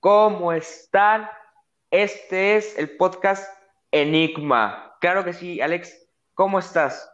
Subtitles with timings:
[0.00, 1.28] ¿Cómo están?
[1.90, 3.44] Este es el podcast
[3.90, 4.96] Enigma.
[5.00, 5.92] Claro que sí, Alex,
[6.34, 7.10] ¿cómo estás?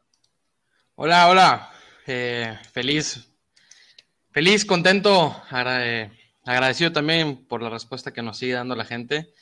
[0.94, 1.70] Hola, hola.
[2.06, 3.28] Eh, feliz,
[4.30, 6.10] feliz, contento, agra-
[6.44, 9.34] agradecido también por la respuesta que nos sigue dando la gente.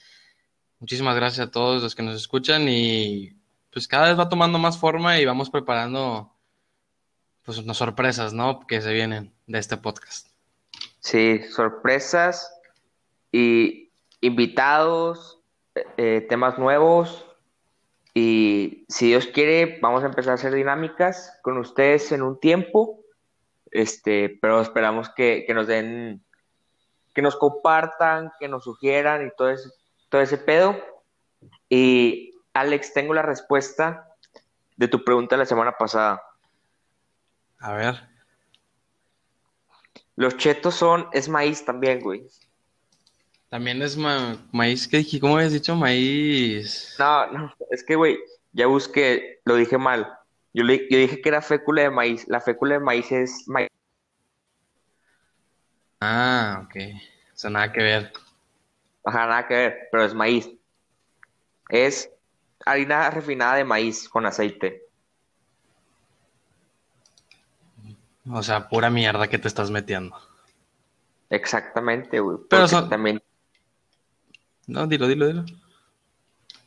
[0.80, 3.36] Muchísimas gracias a todos los que nos escuchan y
[3.70, 6.34] pues cada vez va tomando más forma y vamos preparando
[7.44, 8.66] pues unas sorpresas, ¿no?
[8.66, 10.28] Que se vienen de este podcast.
[11.06, 12.52] Sí, sorpresas
[13.30, 15.40] y invitados,
[15.96, 17.24] eh, temas nuevos.
[18.12, 23.04] Y si Dios quiere, vamos a empezar a hacer dinámicas con ustedes en un tiempo.
[23.70, 26.24] Este, pero esperamos que, que nos den,
[27.14, 29.68] que nos compartan, que nos sugieran y todo ese,
[30.08, 30.76] todo ese pedo.
[31.68, 34.08] Y Alex, tengo la respuesta
[34.76, 36.20] de tu pregunta de la semana pasada.
[37.60, 38.15] A ver,
[40.16, 42.26] Los chetos son, es maíz también, güey.
[43.48, 45.20] también es ma- maíz, ¿qué dije?
[45.20, 45.76] ¿Cómo habías dicho?
[45.76, 46.94] Maíz.
[46.98, 48.18] No, no, es que, güey,
[48.52, 50.12] ya busqué, lo dije mal.
[50.52, 52.26] Yo, le- yo dije que era fécula de maíz.
[52.28, 53.68] La fécula de maíz es maíz.
[56.00, 56.76] Ah, ok.
[57.34, 58.12] Eso nada que ver.
[59.04, 60.50] Ajá, nada que ver, pero es maíz.
[61.68, 62.10] Es
[62.64, 64.85] harina refinada de maíz con aceite.
[68.30, 70.16] O sea, pura mierda que te estás metiendo.
[71.30, 72.38] Exactamente, güey.
[72.48, 73.22] Pero son- también,
[74.66, 75.44] No, dilo, dilo, dilo.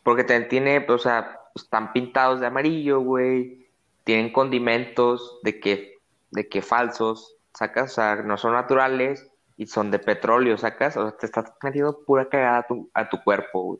[0.03, 3.67] porque también tiene, o sea, están pintados de amarillo, güey.
[4.05, 5.97] Tienen condimentos de que,
[6.31, 10.95] de que falsos, sacas, o sea, no son naturales y son de petróleo, sacas.
[10.97, 13.79] O sea, te estás metiendo pura cagada a tu, a tu cuerpo, güey.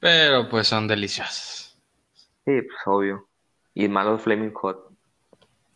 [0.00, 1.76] Pero pues son deliciosas.
[2.44, 3.26] Sí, pues obvio.
[3.72, 4.90] Y más los Flaming Hot.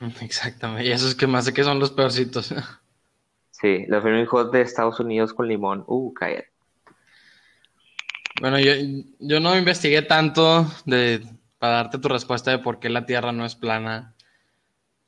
[0.20, 0.88] Exactamente.
[0.88, 2.54] Y esos que más sé que son los peorcitos.
[3.60, 5.82] Sí, los Flaming Hot de Estados Unidos con limón.
[5.88, 6.52] Uh, cállate.
[8.40, 8.72] Bueno, yo,
[9.18, 11.26] yo no investigué tanto de,
[11.58, 14.14] para darte tu respuesta de por qué la Tierra no es plana.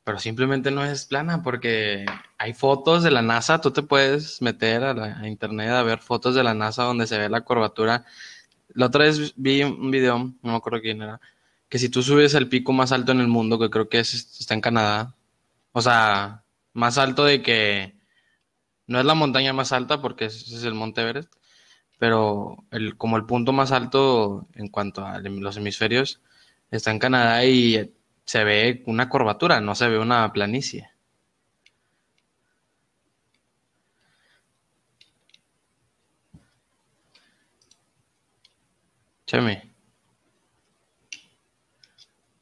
[0.02, 2.06] Pero simplemente no es plana porque
[2.38, 3.60] hay fotos de la NASA.
[3.60, 7.06] Tú te puedes meter a, la, a internet a ver fotos de la NASA donde
[7.06, 8.04] se ve la curvatura.
[8.74, 11.20] La otra vez vi un video, no me acuerdo quién era,
[11.70, 14.14] que si tú subes el pico más alto en el mundo, que creo que es,
[14.40, 15.14] está en Canadá,
[15.72, 16.44] o sea,
[16.74, 17.94] más alto de que
[18.86, 21.32] no es la montaña más alta porque ese es el Monte Everest,
[21.98, 26.20] pero el, como el punto más alto en cuanto a los hemisferios
[26.70, 27.92] está en Canadá y
[28.24, 30.90] se ve una curvatura, no se ve una planicie.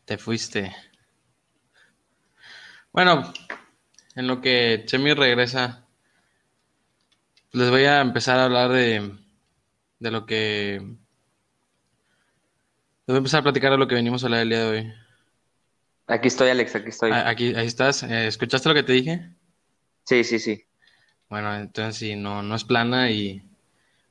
[0.08, 0.74] Te fuiste.
[2.92, 3.32] Bueno,
[4.14, 5.86] en lo que Chemi regresa,
[7.52, 9.18] les voy a empezar a hablar de,
[9.98, 10.80] de lo que...
[10.80, 10.96] Les
[13.06, 14.92] voy a empezar a platicar de lo que venimos a hablar el día de hoy.
[16.06, 17.10] Aquí estoy, Alex, aquí estoy.
[17.12, 18.02] Ah, Aquí, ahí estás.
[18.02, 19.30] Eh, ¿Escuchaste lo que te dije?
[20.04, 20.64] Sí, sí, sí.
[21.28, 23.42] Bueno, entonces sí, no, no es plana y...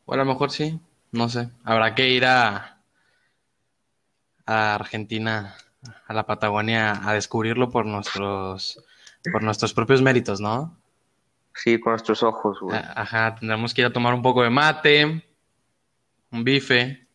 [0.05, 0.79] Bueno, a lo mejor sí,
[1.11, 1.49] no sé.
[1.63, 2.81] Habrá que ir a,
[4.45, 5.55] a Argentina,
[6.07, 8.83] a la Patagonia, a descubrirlo por nuestros,
[9.31, 10.75] por nuestros propios méritos, ¿no?
[11.53, 12.77] Sí, con nuestros ojos, güey.
[12.77, 15.23] A- Ajá, tendremos que ir a tomar un poco de mate,
[16.31, 17.07] un bife.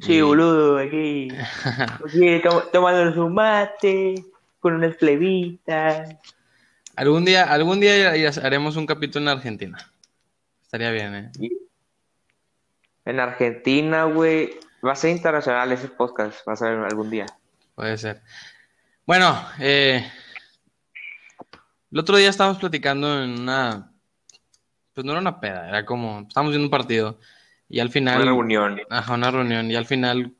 [0.00, 1.28] Sí, y- boludo, aquí.
[2.06, 4.14] Aquí to- tomándonos un mate,
[4.60, 6.16] con unas plebitas.
[6.96, 9.78] Algún día, algún día ya- ya haremos un capítulo en Argentina.
[10.62, 11.30] Estaría bien, ¿eh?
[13.04, 14.58] En Argentina, güey.
[14.84, 17.26] Va a ser internacional ese podcast, va a ser algún día.
[17.74, 18.22] Puede ser.
[19.06, 20.06] Bueno, eh,
[21.90, 23.90] el otro día estábamos platicando en una,
[24.92, 27.18] pues no era una peda, era como, estábamos viendo un partido
[27.68, 28.80] y al final, Una reunión.
[28.90, 30.32] ajá, una reunión y al final,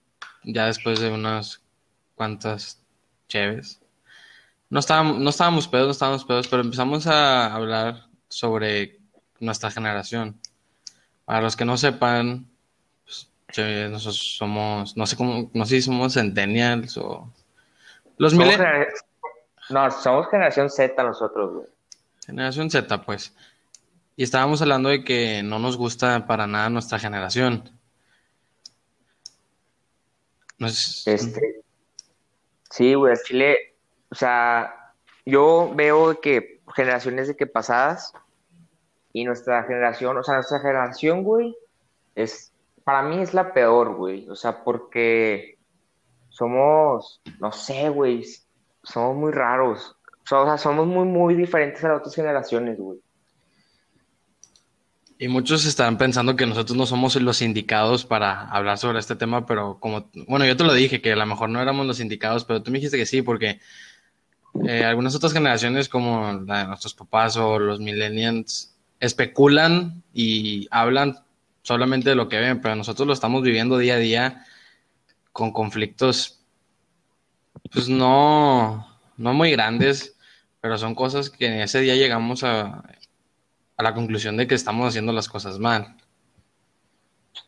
[0.42, 1.62] ya después de unas
[2.14, 2.82] cuantas
[3.28, 3.80] cheves,
[4.70, 8.98] no estábamos, no estábamos pedos, no estábamos pedos, pero empezamos a hablar sobre
[9.40, 10.40] nuestra generación.
[11.24, 12.50] Para los que no sepan,
[13.54, 17.30] che, nosotros somos, no sé cómo, no sé si somos centennials o
[18.18, 18.86] los Somos genera-
[19.70, 21.66] No, somos generación Z nosotros, güey.
[22.26, 23.34] Generación Z, pues.
[24.16, 27.70] Y estábamos hablando de que no nos gusta para nada nuestra generación.
[30.58, 31.62] No es- Este,
[32.70, 33.74] sí, güey, Chile,
[34.10, 34.92] o sea,
[35.26, 38.12] yo veo que generaciones de que pasadas
[39.12, 41.56] y nuestra generación, o sea, nuestra generación, güey,
[42.14, 42.52] es,
[42.84, 45.58] para mí es la peor, güey, o sea, porque
[46.28, 48.24] somos, no sé, güey,
[48.82, 49.96] somos muy raros,
[50.30, 53.00] o sea, somos muy, muy diferentes a las otras generaciones, güey.
[55.16, 59.46] Y muchos estarán pensando que nosotros no somos los indicados para hablar sobre este tema,
[59.46, 62.44] pero como, bueno, yo te lo dije, que a lo mejor no éramos los indicados,
[62.44, 63.60] pero tú me dijiste que sí, porque
[64.66, 71.23] eh, algunas otras generaciones como la de nuestros papás o los millennials especulan y hablan
[71.64, 74.44] solamente de lo que ven, pero nosotros lo estamos viviendo día a día
[75.32, 76.40] con conflictos,
[77.72, 80.16] pues no, no muy grandes,
[80.60, 82.84] pero son cosas que en ese día llegamos a,
[83.76, 85.96] a la conclusión de que estamos haciendo las cosas mal.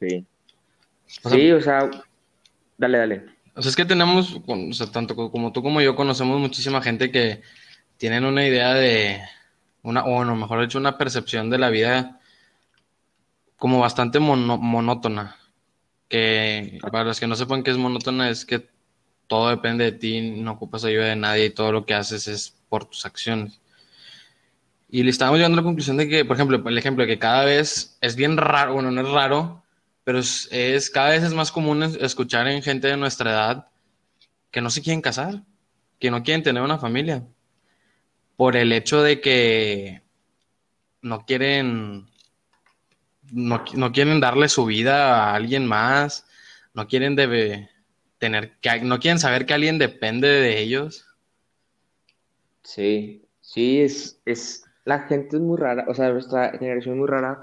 [0.00, 0.24] Sí.
[1.06, 1.90] sí, o sea,
[2.78, 3.26] dale, dale.
[3.54, 7.10] O sea, es que tenemos, o sea, tanto como tú como yo conocemos muchísima gente
[7.10, 7.42] que
[7.98, 9.20] tienen una idea de,
[9.82, 12.18] una, o bueno, mejor dicho, una percepción de la vida
[13.56, 15.36] como bastante monótona.
[16.08, 18.68] Que para los que no sepan qué es monótona es que
[19.26, 22.56] todo depende de ti, no ocupas ayuda de nadie y todo lo que haces es
[22.68, 23.60] por tus acciones.
[24.88, 27.18] Y le estábamos llegando a la conclusión de que, por ejemplo, el ejemplo de que
[27.18, 29.64] cada vez es bien raro, bueno, no es raro,
[30.04, 33.68] pero es, es cada vez es más común escuchar en gente de nuestra edad
[34.52, 35.42] que no se quieren casar,
[35.98, 37.24] que no quieren tener una familia,
[38.36, 40.02] por el hecho de que
[41.02, 42.08] no quieren,
[43.32, 46.26] no, no quieren darle su vida a alguien más,
[46.74, 47.70] no quieren debe,
[48.18, 51.06] tener, que, no quieren saber que alguien depende de ellos.
[52.62, 57.08] Sí, sí, es, es, la gente es muy rara, o sea, nuestra generación es muy
[57.08, 57.42] rara,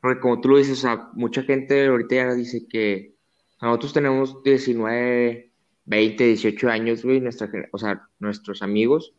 [0.00, 3.14] porque como tú lo dices, o sea, mucha gente ahorita ya dice que
[3.60, 5.50] nosotros tenemos 19,
[5.84, 9.14] 20, 18 años, güey, nuestra, o sea, nuestros amigos,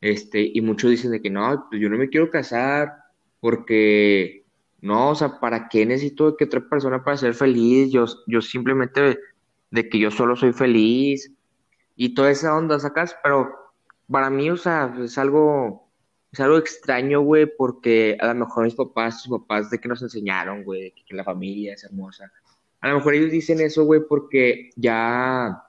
[0.00, 2.92] este, y muchos dicen de que no, pues yo no me quiero casar
[3.40, 4.43] porque,
[4.84, 7.90] no, o sea, ¿para qué necesito que otra persona para ser feliz?
[7.90, 9.18] Yo, yo simplemente
[9.70, 11.32] de que yo solo soy feliz
[11.96, 13.50] y toda esa onda sacas, pero
[14.10, 15.88] para mí, o sea, es algo
[16.32, 20.02] es algo extraño, güey, porque a lo mejor mis papás, sus papás de que nos
[20.02, 22.30] enseñaron, güey, que, la familia es hermosa.
[22.82, 25.64] A lo mejor ellos dicen eso, güey, porque ya,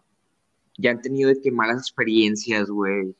[0.77, 3.15] ya han tenido de que malas experiencias, güey,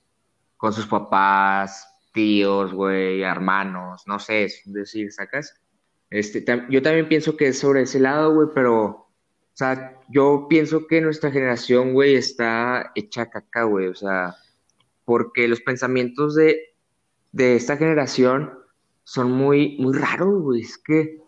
[0.57, 5.61] con sus papás, tíos, güey, hermanos, no sé, es decir, sacas.
[6.15, 9.07] Este, yo también pienso que es sobre ese lado, güey, pero, o
[9.53, 14.35] sea, yo pienso que nuestra generación, güey, está hecha caca, güey, o sea,
[15.03, 16.73] porque los pensamientos de,
[17.33, 18.53] de esta generación
[19.03, 20.61] son muy, muy raros, güey.
[20.61, 21.21] Es que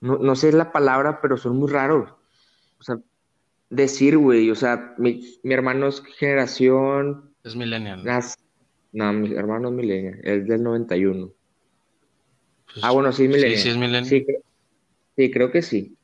[0.00, 2.10] no, no sé la palabra, pero son muy raros.
[2.78, 3.00] O sea,
[3.68, 7.32] decir, güey, o sea, mi, hermano es generación.
[7.42, 8.04] Es millennial.
[8.92, 11.32] no, mi hermano es millennial, es del 91.
[12.74, 13.56] Pues, ah, bueno, sí es millennial.
[13.56, 14.04] Sí, sí es millennial.
[14.04, 14.26] Sí,
[15.16, 15.94] sí, creo que sí.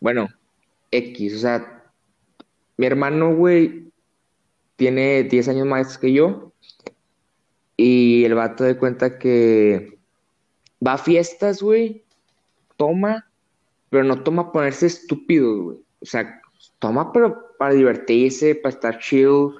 [0.00, 0.28] Bueno,
[0.90, 1.84] X, o sea,
[2.76, 3.90] mi hermano, güey,
[4.76, 6.52] tiene 10 años más que yo
[7.76, 9.98] y el vato de cuenta que
[10.84, 12.04] va a fiestas, güey,
[12.76, 13.26] toma,
[13.90, 15.78] pero no toma ponerse estúpido, güey.
[16.00, 16.40] O sea,
[16.78, 19.50] toma pero para divertirse, para estar chill,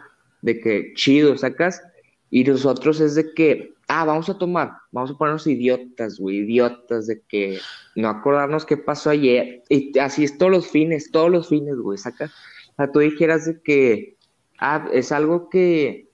[0.42, 1.82] de que chido, sacas.
[2.30, 7.06] Y nosotros es de que, ah, vamos a tomar, vamos a ponernos idiotas, güey, idiotas,
[7.06, 7.58] de que
[7.96, 9.62] no acordarnos qué pasó ayer.
[9.68, 12.30] Y así es todos los fines, todos los fines, güey, sacas.
[12.72, 14.16] O sea, tú dijeras de que,
[14.58, 16.08] ah, es algo que,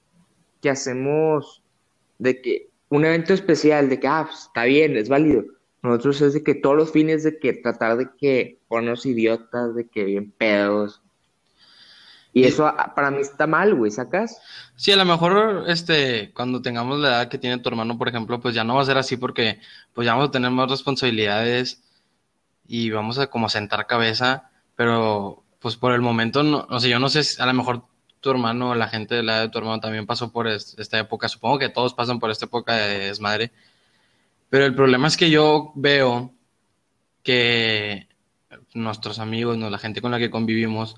[0.62, 1.62] que hacemos
[2.18, 5.44] de que un evento especial, de que, ah, pues, está bien, es válido.
[5.82, 9.86] Nosotros es de que todos los fines de que tratar de que ponernos idiotas, de
[9.86, 11.02] que bien pedos.
[12.34, 14.42] Y eso para mí está mal, güey, ¿sacas?
[14.74, 18.40] Sí, a lo mejor este, cuando tengamos la edad que tiene tu hermano, por ejemplo,
[18.40, 19.60] pues ya no va a ser así porque
[19.92, 21.80] pues ya vamos a tener más responsabilidades
[22.66, 26.98] y vamos a como sentar cabeza, pero pues por el momento, no, o sea, yo
[26.98, 27.84] no sé, a lo mejor
[28.20, 31.28] tu hermano, la gente de la edad de tu hermano también pasó por esta época.
[31.28, 33.52] Supongo que todos pasan por esta época de desmadre.
[34.50, 36.32] Pero el problema es que yo veo
[37.22, 38.08] que
[38.72, 39.70] nuestros amigos, ¿no?
[39.70, 40.96] la gente con la que convivimos,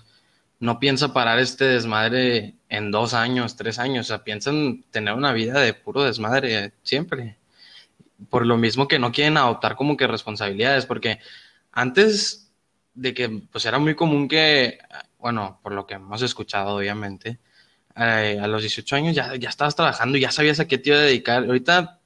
[0.59, 4.07] no piensa parar este desmadre en dos años, tres años.
[4.07, 7.37] O sea, piensan tener una vida de puro desmadre siempre.
[8.31, 11.19] Por lo mismo que no quieren adoptar como que responsabilidades, porque
[11.73, 12.51] antes
[12.95, 14.79] de que pues era muy común que
[15.27, 17.41] bueno, por lo que hemos escuchado, obviamente,
[17.97, 20.99] eh, a los 18 años ya, ya estabas trabajando, ya sabías a qué te iba
[20.99, 21.45] a dedicar.
[21.45, 21.99] Ahorita,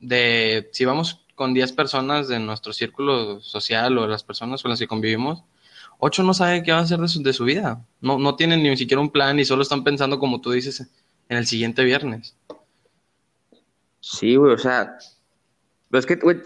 [0.00, 4.80] de, si vamos con 10 personas de nuestro círculo social o las personas con las
[4.80, 5.44] que convivimos,
[6.04, 7.80] 8 no saben qué van a hacer de su, de su vida.
[8.00, 10.80] No, no tienen ni siquiera un plan y solo están pensando, como tú dices,
[11.28, 12.34] en el siguiente viernes.
[14.00, 14.98] Sí, güey, o sea,
[15.92, 16.38] es que, güey,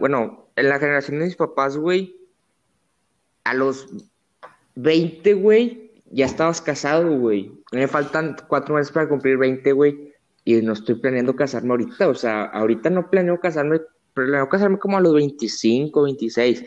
[0.00, 2.16] bueno, en la generación de mis papás, güey,
[3.44, 3.86] a los
[4.74, 7.52] 20, güey, ya estabas casado, güey.
[7.70, 10.14] Me faltan cuatro meses para cumplir 20, güey.
[10.44, 13.82] y no estoy planeando casarme ahorita, o sea, ahorita no planeo casarme,
[14.14, 16.64] planeo casarme como a los 25, 26.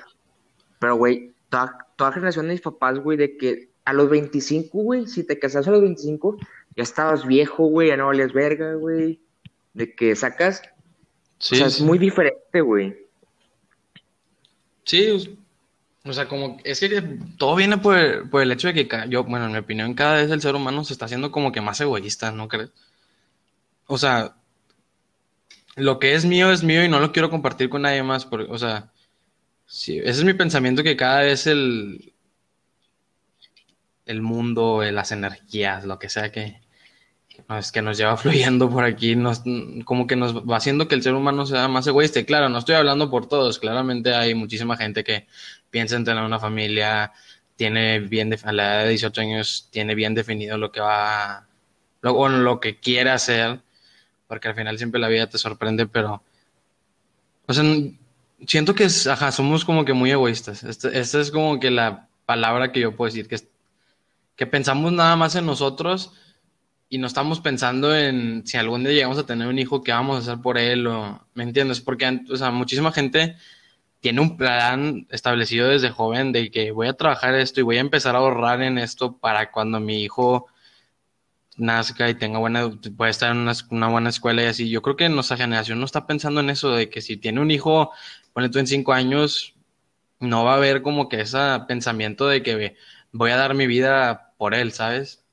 [0.80, 5.08] Pero, güey, toda, toda generación de mis papás, güey, de que a los 25, güey,
[5.08, 6.38] si te casas a los 25,
[6.76, 9.20] ya estabas viejo, güey, ya no valías verga, güey.
[9.74, 10.62] De que sacas.
[11.40, 12.96] Sí, o sea, es muy diferente, güey.
[14.84, 15.38] Sí,
[16.06, 17.02] o sea, como es que
[17.38, 20.16] todo viene por el, por el hecho de que yo, bueno, en mi opinión, cada
[20.16, 22.72] vez el ser humano se está haciendo como que más egoísta, ¿no crees?
[23.86, 24.36] O sea,
[25.76, 28.52] lo que es mío es mío y no lo quiero compartir con nadie más, porque,
[28.52, 28.92] o sea,
[29.70, 32.14] sí, ese es mi pensamiento que cada vez el,
[34.06, 36.60] el mundo, las energías, lo que sea que,
[37.58, 39.44] es que nos lleva fluyendo por aquí, nos,
[39.86, 42.24] como que nos va haciendo que el ser humano sea más egoísta.
[42.26, 45.28] Claro, no estoy hablando por todos, claramente hay muchísima gente que
[45.70, 47.14] piensa en tener una familia,
[47.56, 51.48] tiene bien, a la edad de 18 años, tiene bien definido lo que va,
[52.02, 53.60] lo, lo que quiere hacer,
[54.28, 56.24] porque al final siempre la vida te sorprende, pero,
[57.46, 57.64] o sea,
[58.48, 60.64] siento que ajá, somos como que muy egoístas.
[60.64, 63.38] Esta este es como que la palabra que yo puedo decir, que,
[64.36, 66.14] que pensamos nada más en nosotros
[66.90, 70.16] y no estamos pensando en si algún día llegamos a tener un hijo, qué vamos
[70.18, 71.82] a hacer por él, o, ¿me entiendes?
[71.82, 73.36] Porque, o sea, muchísima gente
[74.00, 77.82] tiene un plan establecido desde joven de que voy a trabajar esto y voy a
[77.82, 80.48] empezar a ahorrar en esto para cuando mi hijo
[81.60, 84.70] nazca y tenga buena, pueda estar en una, buena escuela y así.
[84.70, 87.52] Yo creo que nuestra generación no está pensando en eso, de que si tiene un
[87.52, 87.92] hijo,
[88.34, 89.56] pone tú en cinco años,
[90.20, 92.76] no va a haber como que ese pensamiento de que
[93.12, 95.24] voy a dar mi vida por él, ¿sabes?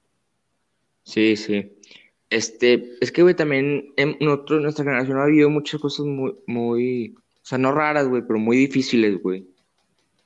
[1.05, 1.73] Sí, sí.
[2.31, 7.15] Este, es que, güey, también en nosotros, nuestra generación ha vivido muchas cosas muy, muy,
[7.17, 9.47] o sea, no raras, güey, pero muy difíciles, güey.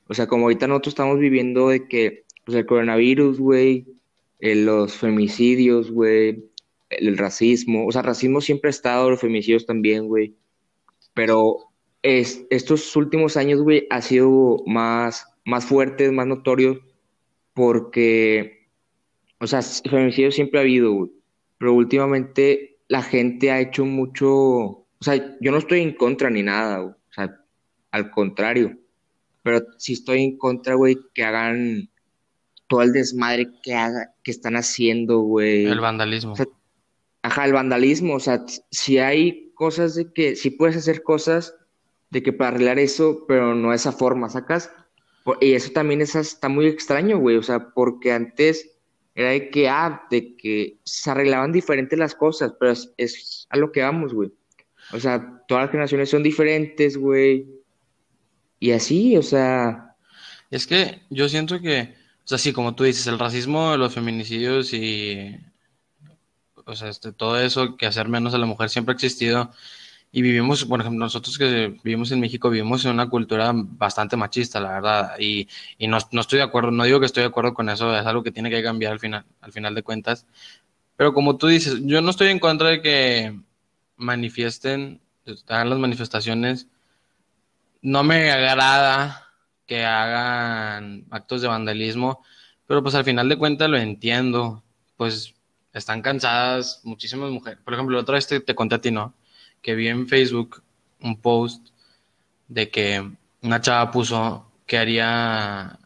[0.07, 3.85] O sea, como ahorita nosotros estamos viviendo de que, pues, el coronavirus, güey,
[4.39, 6.43] eh, los femicidios, güey,
[6.89, 10.35] el, racismo, o sea, racismo siempre ha estado, los femicidios también, güey.
[11.13, 11.70] Pero
[12.01, 16.79] es, estos últimos años, güey, ha sido más, más fuertes, más notorios,
[17.53, 18.61] porque
[19.41, 21.11] o sea, feminicidio siempre ha habido, güey.
[21.57, 24.29] Pero últimamente la gente ha hecho mucho.
[24.29, 26.93] O sea, yo no estoy en contra ni nada, güey.
[26.93, 27.35] O sea,
[27.89, 28.77] al contrario.
[29.41, 31.89] Pero sí estoy en contra, güey, que hagan
[32.67, 35.65] todo el desmadre que haga, que están haciendo, güey.
[35.65, 36.35] El vandalismo.
[37.23, 38.13] ajá, el vandalismo.
[38.13, 41.55] O sea, si hay cosas de que, si puedes hacer cosas
[42.11, 44.69] de que para arreglar eso, pero no de esa forma, ¿sacas?
[45.39, 47.37] Y eso también es, está muy extraño, güey.
[47.37, 48.69] O sea, porque antes
[49.15, 53.71] era de que, ah, de que se arreglaban diferentes las cosas, pero es, a lo
[53.71, 54.31] que vamos, güey.
[54.91, 57.47] O sea, todas las generaciones son diferentes, güey.
[58.59, 59.95] Y así, o sea.
[60.49, 64.73] Es que yo siento que, o sea, sí, como tú dices, el racismo, los feminicidios
[64.73, 65.37] y.
[66.65, 69.51] O sea, este, todo eso que hacer menos a la mujer siempre ha existido.
[70.13, 74.59] Y vivimos, por ejemplo, nosotros que vivimos en México, vivimos en una cultura bastante machista,
[74.59, 75.15] la verdad.
[75.19, 77.95] Y, y no, no, estoy de acuerdo, no digo que estoy de acuerdo con eso,
[77.97, 80.25] es algo que tiene que cambiar al final, al final de cuentas.
[80.97, 83.39] Pero como tú dices, yo no estoy en contra de que
[83.95, 85.01] manifiesten,
[85.47, 86.67] hagan las manifestaciones.
[87.81, 89.27] No me agrada
[89.65, 92.23] que hagan actos de vandalismo,
[92.67, 94.63] pero pues al final de cuentas lo entiendo.
[94.97, 95.33] Pues
[95.73, 97.59] están cansadas muchísimas mujeres.
[97.63, 99.15] Por ejemplo, la otra vez te conté a ti, ¿no?
[99.61, 100.63] Que vi en Facebook
[101.01, 101.67] un post
[102.47, 103.09] de que
[103.41, 105.79] una chava puso que haría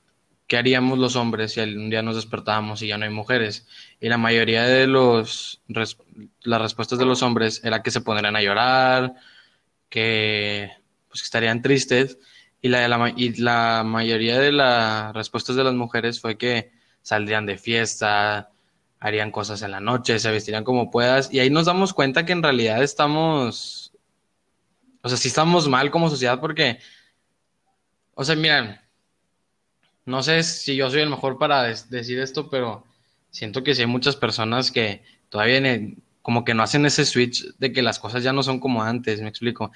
[0.48, 3.68] qué haríamos los hombres si un día nos despertábamos y ya no hay mujeres
[4.00, 8.42] y la mayoría de los las respuestas de los hombres era que se pondrían a
[8.42, 9.16] llorar
[9.90, 10.72] que
[11.08, 12.20] pues estarían tristes.
[12.62, 17.46] Y la, la, y la mayoría de las respuestas de las mujeres fue que saldrían
[17.46, 18.50] de fiesta
[19.06, 22.32] harían cosas en la noche, se vestirían como puedas, y ahí nos damos cuenta que
[22.32, 23.94] en realidad estamos,
[25.04, 26.80] o sea, sí estamos mal como sociedad porque,
[28.16, 28.80] o sea, miren,
[30.06, 32.84] no sé si yo soy el mejor para decir esto, pero
[33.30, 35.62] siento que sí hay muchas personas que todavía
[36.24, 39.22] como que no hacen ese switch de que las cosas ya no son como antes,
[39.22, 39.72] me explico.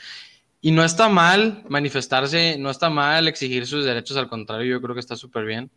[0.60, 4.96] Y no está mal manifestarse, no está mal exigir sus derechos, al contrario, yo creo
[4.96, 5.70] que está súper bien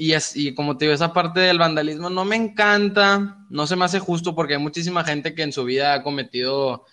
[0.00, 3.74] y, es, y como te digo, esa parte del vandalismo no me encanta, no se
[3.74, 6.86] me hace justo porque hay muchísima gente que en su vida ha cometido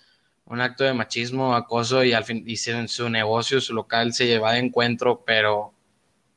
[0.44, 4.26] un acto de machismo, acoso y al fin y en su negocio, su local se
[4.26, 5.72] lleva de encuentro, pero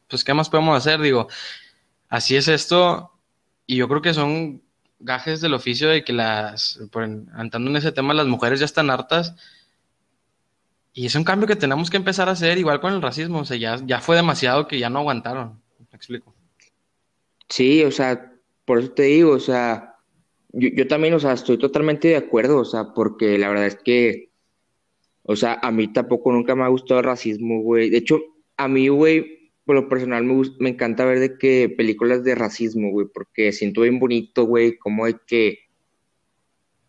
[0.08, 1.28] pues qué más podemos hacer, digo,
[2.08, 3.14] así es esto
[3.66, 4.62] y yo creo que son
[5.00, 8.92] gajes del oficio de que las, por, andando en ese tema, las mujeres ya están
[8.92, 9.34] hartas
[10.94, 13.46] y es un cambio que tenemos que empezar a hacer igual con el racismo, o
[13.46, 16.39] sea, ya, ya fue demasiado que ya no aguantaron, me explico.
[17.50, 18.32] Sí, o sea,
[18.66, 19.96] por eso te digo, o sea,
[20.54, 23.76] yo, yo también, o sea, estoy totalmente de acuerdo, o sea, porque la verdad es
[23.76, 24.30] que,
[25.24, 27.90] o sea, a mí tampoco nunca me ha gustado el racismo, güey.
[27.90, 28.20] De hecho,
[28.58, 32.36] a mí, güey, por lo personal me, gus- me encanta ver de que películas de
[32.36, 35.60] racismo, güey, porque siento bien bonito, güey, como de que,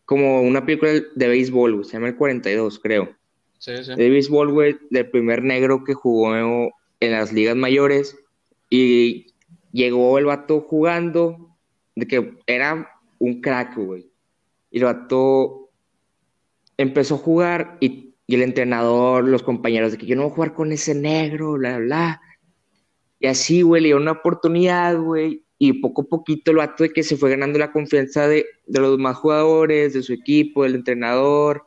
[0.05, 3.15] como una película de béisbol, güey, se llama El 42, creo.
[3.59, 3.95] Sí, sí.
[3.95, 6.35] De béisbol, güey, del primer negro que jugó
[7.01, 8.19] en las ligas mayores
[8.71, 9.27] y
[9.73, 11.57] llegó el vato jugando,
[11.95, 14.11] de que era un crack, güey.
[14.71, 15.71] Y el vato
[16.77, 20.55] empezó a jugar y, el entrenador, los compañeros, de que yo no voy a jugar
[20.55, 22.21] con ese negro, bla, bla, bla.
[23.19, 25.45] Y así, güey, le dio una oportunidad, güey.
[25.59, 28.81] Y poco a poquito el vato de que se fue ganando la confianza de, de
[28.81, 31.65] los demás jugadores, de su equipo, del entrenador,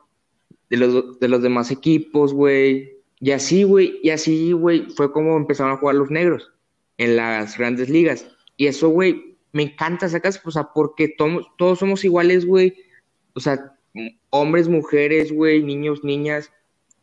[0.69, 2.93] de los, de los demás equipos, güey.
[3.19, 6.52] Y así, güey, y así, güey, fue como empezaron a jugar los negros
[6.97, 8.27] en las grandes ligas.
[8.57, 12.75] Y eso, güey, me encanta, sacas, o sea, porque todos, todos somos iguales, güey.
[13.33, 13.75] O sea,
[14.29, 16.51] hombres, mujeres, güey, niños, niñas,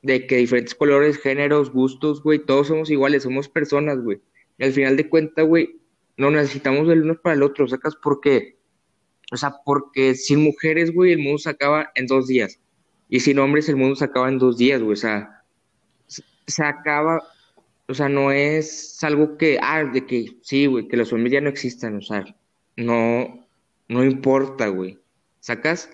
[0.02, 4.20] de que diferentes colores, géneros, gustos, güey, todos somos iguales, somos personas, güey.
[4.59, 5.80] Y al final de cuentas, güey,
[6.16, 8.59] no necesitamos del uno para el otro, sacas, porque,
[9.32, 12.59] o sea, porque sin mujeres, güey, el mundo se acaba en dos días.
[13.09, 15.44] Y sin hombres, el mundo se acaba en dos días, güey, o sea,
[16.06, 17.23] se, se acaba,
[17.90, 21.40] o sea, no es algo que, ah, de que sí, güey, que los hombres ya
[21.40, 22.25] no existan, o sea,
[22.76, 23.44] no,
[23.88, 24.97] no importa, güey,
[25.40, 25.90] sacas,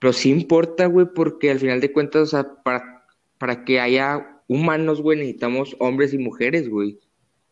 [0.00, 3.06] pero sí importa, güey, porque al final de cuentas, o sea, para,
[3.38, 6.98] para que haya humanos, güey, necesitamos hombres y mujeres, güey,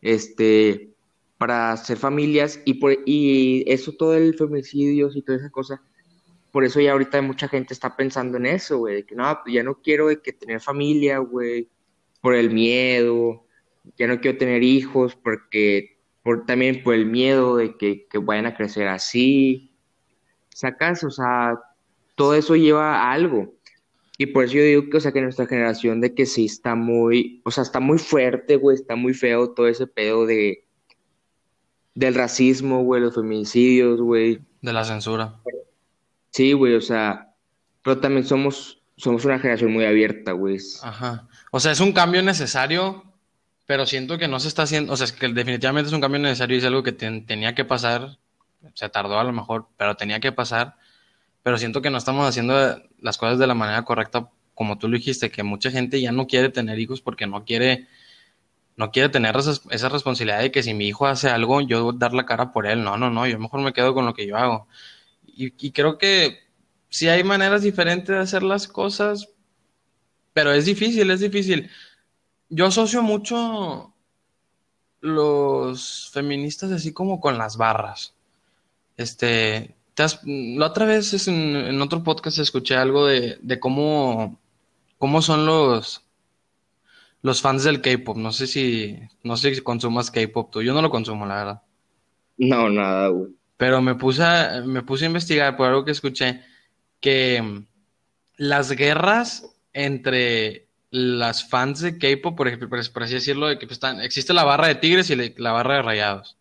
[0.01, 0.89] este,
[1.37, 5.81] para hacer familias y, por, y eso, todo el femicidio y toda esa cosa,
[6.51, 9.63] por eso ya ahorita mucha gente está pensando en eso, güey, de que no, ya
[9.63, 11.69] no quiero de que tener familia, güey,
[12.19, 13.44] por el miedo,
[13.97, 18.45] ya no quiero tener hijos porque por, también por el miedo de que, que vayan
[18.45, 19.71] a crecer así,
[20.49, 21.59] sacas, o sea,
[22.15, 23.53] todo eso lleva a algo.
[24.17, 26.75] Y por eso yo digo que, o sea, que nuestra generación de que sí está
[26.75, 30.65] muy, o sea, está muy fuerte, güey, está muy feo todo ese pedo de,
[31.93, 34.39] del racismo, güey, los feminicidios, güey.
[34.61, 35.41] De la censura.
[36.31, 37.33] Sí, güey, o sea,
[37.81, 40.57] pero también somos, somos una generación muy abierta, güey.
[40.81, 41.27] Ajá.
[41.51, 43.03] O sea, es un cambio necesario,
[43.65, 46.19] pero siento que no se está haciendo, o sea, es que definitivamente es un cambio
[46.19, 48.17] necesario y es algo que ten- tenía que pasar,
[48.73, 50.75] se tardó a lo mejor, pero tenía que pasar,
[51.43, 54.97] pero siento que no estamos haciendo las cosas de la manera correcta, como tú lo
[54.97, 57.87] dijiste, que mucha gente ya no quiere tener hijos porque no quiere,
[58.77, 62.13] no quiere tener esa, esa responsabilidad de que si mi hijo hace algo, yo dar
[62.13, 62.83] la cara por él.
[62.83, 64.67] No, no, no, yo mejor me quedo con lo que yo hago.
[65.27, 66.39] Y, y creo que
[66.89, 69.29] sí hay maneras diferentes de hacer las cosas,
[70.33, 71.69] pero es difícil, es difícil.
[72.49, 73.93] Yo asocio mucho
[75.01, 78.15] los feministas así como con las barras.
[78.97, 83.59] Este, te has- la otra vez es en, en otro podcast escuché algo de, de
[83.59, 84.39] cómo,
[84.97, 86.03] cómo son los,
[87.21, 88.17] los fans del K-pop.
[88.17, 90.61] No sé si, no sé si consumas K-pop tú.
[90.61, 91.61] Yo no lo consumo, la verdad.
[92.37, 93.31] No, nada, güey.
[93.57, 96.41] Pero me puse a, me puse a investigar por algo que escuché,
[96.99, 97.65] que
[98.37, 100.64] las guerras entre
[100.95, 104.43] las fans de K-pop, por ejemplo, por, así decirlo, de que pues, están, existe la
[104.43, 106.37] barra de Tigres y la barra de Rayados.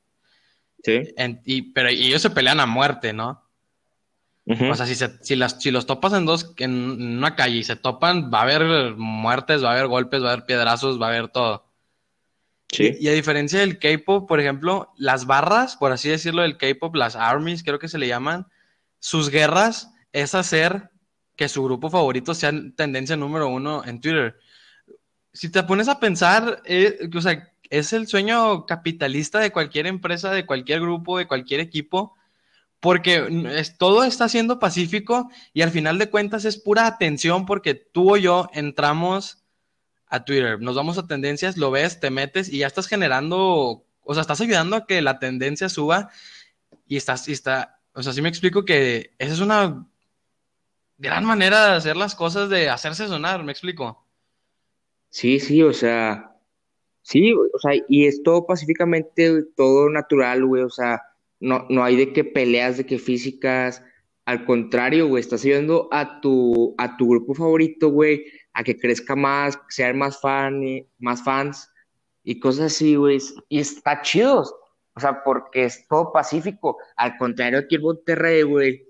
[0.82, 1.02] Sí.
[1.16, 3.42] En- y, pero y ellos se pelean a muerte, ¿no?
[4.46, 7.64] O sea, si, se- si, las, si los topas en dos, en una calle y
[7.64, 11.06] se topan, va a haber muertes, va a haber golpes, va a haber piedrazos, va
[11.06, 11.66] a haber todo.
[12.70, 12.94] Sí.
[13.00, 17.16] Y a diferencia del K-pop, por ejemplo, las barras, por así decirlo, del K-pop, las
[17.16, 18.46] armies, creo que se le llaman,
[18.98, 20.90] sus guerras es hacer
[21.36, 24.36] que su grupo favorito sea tendencia número uno en Twitter.
[25.34, 30.30] Si te pones a pensar, eh, o sea, es el sueño capitalista de cualquier empresa,
[30.30, 32.14] de cualquier grupo, de cualquier equipo,
[32.80, 37.74] porque es, todo está siendo pacífico y al final de cuentas es pura atención porque
[37.74, 39.44] tú o yo entramos
[40.06, 44.14] a Twitter, nos vamos a tendencias, lo ves, te metes y ya estás generando, o
[44.14, 46.10] sea, estás ayudando a que la tendencia suba
[46.86, 49.86] y estás, y está, o sea, sí me explico que esa es una
[50.98, 54.03] gran manera de hacer las cosas, de hacerse sonar, me explico.
[55.18, 56.34] Sí, sí, o sea,
[57.02, 61.02] sí, o sea, y es todo pacíficamente, todo natural, güey, o sea,
[61.40, 63.82] no, no hay de que peleas, de que físicas,
[64.26, 68.24] al contrario, güey, estás ayudando a tu, a tu grupo favorito, güey,
[68.54, 71.70] a que crezca más, que sean más fan, y- más fans
[72.24, 74.42] y cosas así, güey, y está chido,
[74.94, 78.86] o sea, porque es todo pacífico, al contrario aquí en Monterrey, güey,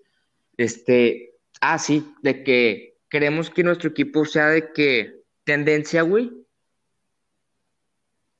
[0.57, 6.33] este, ah, sí, de que queremos que nuestro equipo sea de que tendencia, güey,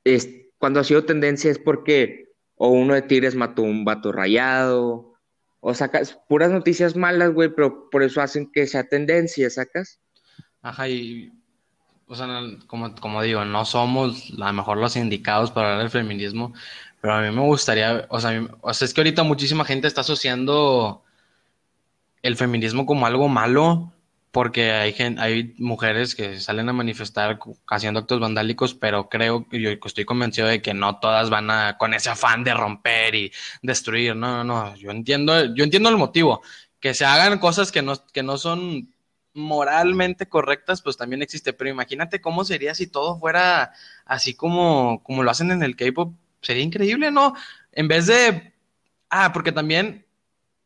[0.03, 5.13] es, cuando ha sido tendencia es porque o uno de Tigres mató un vato rayado,
[5.59, 9.99] O sacas puras noticias malas, güey, pero por eso hacen que sea tendencia, ¿sacas?
[10.61, 11.31] Ajá, y,
[12.07, 12.27] o sea,
[12.67, 16.53] como, como digo, no somos a lo mejor los indicados para hablar del feminismo,
[17.01, 20.01] pero a mí me gustaría, o sea, o sea, es que ahorita muchísima gente está
[20.01, 21.03] asociando
[22.21, 23.91] el feminismo como algo malo,
[24.35, 29.69] porque hay, hay mujeres que salen a manifestar haciendo actos vandálicos, pero creo que yo
[29.85, 34.13] estoy convencido de que no todas van a con ese afán de romper y destruir.
[34.13, 34.75] No, no, no.
[34.75, 36.41] Yo entiendo, yo entiendo el motivo.
[36.81, 38.93] Que se hagan cosas que no, que no son
[39.33, 41.53] moralmente correctas, pues también existe.
[41.53, 43.71] Pero imagínate cómo sería si todo fuera
[44.03, 46.13] así como, como lo hacen en el K-pop.
[46.41, 47.35] Sería increíble, ¿no?
[47.71, 48.53] En vez de.
[49.09, 50.05] Ah, porque también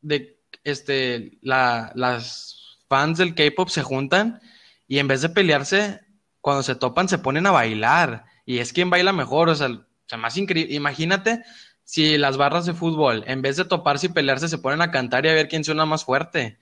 [0.02, 2.59] de este la, las
[2.90, 4.42] fans del K-pop se juntan
[4.88, 6.02] y en vez de pelearse,
[6.42, 8.26] cuando se topan se ponen a bailar.
[8.46, 10.74] Y es quien baila mejor, o sea, o más increíble.
[10.74, 11.44] Imagínate
[11.84, 15.26] si las barras de fútbol, en vez de toparse y pelearse, se ponen a cantar
[15.26, 16.60] y a ver quién suena más fuerte.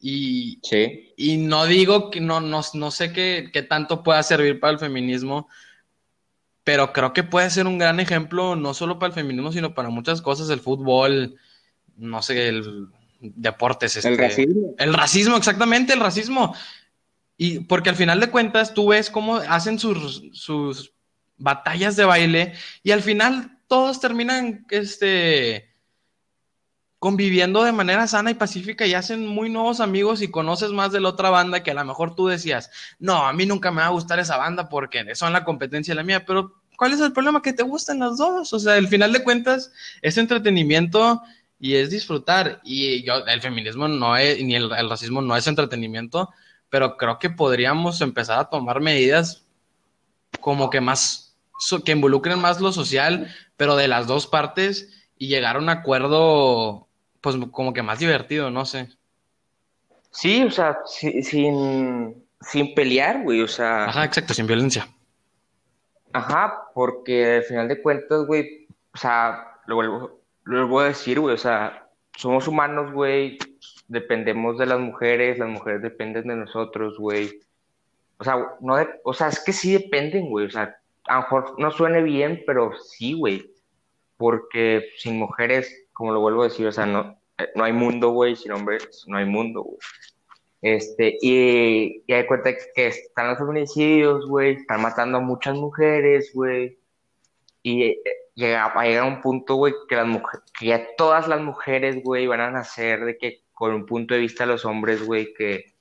[0.00, 0.60] Y,
[1.16, 4.78] y no digo que no, no, no sé qué, qué tanto pueda servir para el
[4.78, 5.48] feminismo,
[6.62, 9.88] pero creo que puede ser un gran ejemplo, no solo para el feminismo, sino para
[9.88, 11.36] muchas cosas, el fútbol,
[11.96, 12.88] no sé, el,
[13.20, 13.96] deportes.
[13.96, 14.74] Este, el racismo.
[14.78, 16.54] El racismo, exactamente, el racismo.
[17.36, 20.92] Y porque al final de cuentas tú ves cómo hacen sus, sus
[21.36, 22.52] batallas de baile
[22.82, 25.72] y al final todos terminan este,
[26.98, 31.00] conviviendo de manera sana y pacífica y hacen muy nuevos amigos y conoces más de
[31.00, 33.86] la otra banda que a lo mejor tú decías, no, a mí nunca me va
[33.86, 37.12] a gustar esa banda porque son la competencia de la mía, pero ¿cuál es el
[37.12, 37.42] problema?
[37.42, 38.52] Que te gustan las dos.
[38.52, 41.22] O sea, al final de cuentas es entretenimiento
[41.58, 42.60] y es disfrutar.
[42.64, 46.30] Y yo, el feminismo no es, ni el, racismo no es entretenimiento,
[46.70, 49.46] pero creo que podríamos empezar a tomar medidas
[50.40, 51.36] como que más,
[51.84, 56.88] que involucren más lo social, pero de las dos partes y llegar a un acuerdo,
[57.20, 58.88] pues como que más divertido, no sé.
[60.10, 63.86] Sí, o sea, sin, sin pelear, güey, o sea.
[63.86, 64.88] Ajá, exacto, sin violencia.
[66.12, 70.17] Ajá, porque al final de cuentas, güey, o sea, lo vuelvo,
[70.48, 73.38] lo voy a decir, güey, o sea, somos humanos, güey,
[73.86, 77.38] dependemos de las mujeres, las mujeres dependen de nosotros, güey.
[78.18, 81.54] O sea, no o sea, es que sí dependen, güey, o sea, a lo mejor
[81.58, 83.50] no suene bien, pero sí, güey,
[84.16, 88.10] porque sin mujeres, como lo vuelvo a decir, o sea, no, eh, no hay mundo,
[88.10, 89.78] güey, sin hombres no hay mundo, güey.
[90.62, 96.32] Este, y, y hay cuenta que están los feminicidios, güey, están matando a muchas mujeres,
[96.34, 96.78] güey.
[97.62, 98.02] Y eh,
[98.38, 102.26] llega, a llegar un punto, güey, que, las mujeres, que ya todas las mujeres, güey,
[102.28, 105.74] van a nacer de que con un punto de vista de los hombres, güey, que,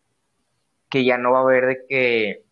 [0.89, 2.43] que ya no va a haber de que,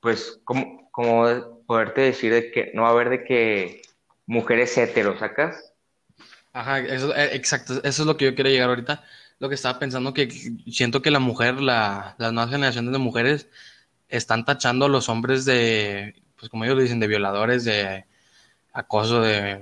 [0.00, 3.82] pues, como, como poderte decir de que no va a haber de que
[4.24, 5.72] mujeres heteros, ¿sacas?
[6.52, 9.04] Ajá, eso, eh, exacto, eso es lo que yo quería llegar ahorita.
[9.40, 13.48] Lo que estaba pensando que siento que la mujer, la, las nuevas generaciones de mujeres
[14.08, 18.06] están tachando a los hombres de, pues como ellos dicen, de violadores, de
[18.76, 19.60] acoso, de,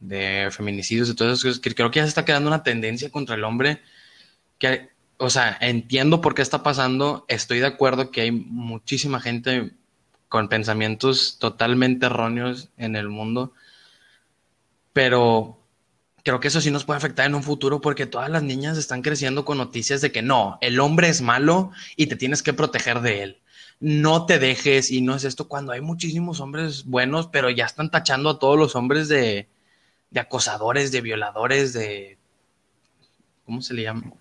[0.00, 3.34] de feminicidios y todo eso, que creo que ya se está quedando una tendencia contra
[3.36, 3.80] el hombre
[4.58, 9.72] que, o sea, entiendo por qué está pasando, estoy de acuerdo que hay muchísima gente
[10.28, 13.52] con pensamientos totalmente erróneos en el mundo,
[14.92, 15.58] pero
[16.24, 19.02] creo que eso sí nos puede afectar en un futuro porque todas las niñas están
[19.02, 23.00] creciendo con noticias de que no, el hombre es malo y te tienes que proteger
[23.00, 23.39] de él
[23.80, 27.90] no te dejes y no es esto cuando hay muchísimos hombres buenos, pero ya están
[27.90, 29.48] tachando a todos los hombres de,
[30.14, 32.18] acosadores, de violadores, de...
[33.46, 34.12] ¿Cómo se le llama?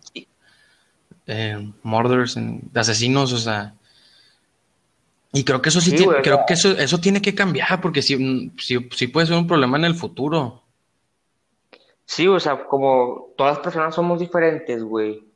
[1.28, 3.76] Eh, murders, de asesinos, o sea...
[5.32, 8.52] Y creo que eso sí, tiene, creo que eso, eso tiene que cambiar porque sí,
[8.58, 10.64] sí, sí puede ser un problema en el futuro.
[12.06, 15.29] Sí, o sea, como todas las personas somos diferentes, güey.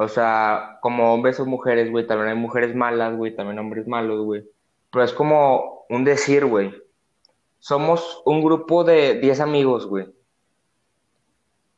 [0.00, 4.24] O sea, como hombres o mujeres, güey, también hay mujeres malas, güey, también hombres malos,
[4.24, 4.44] güey.
[4.92, 6.72] Pero es como un decir, güey.
[7.58, 10.06] Somos un grupo de 10 amigos, güey.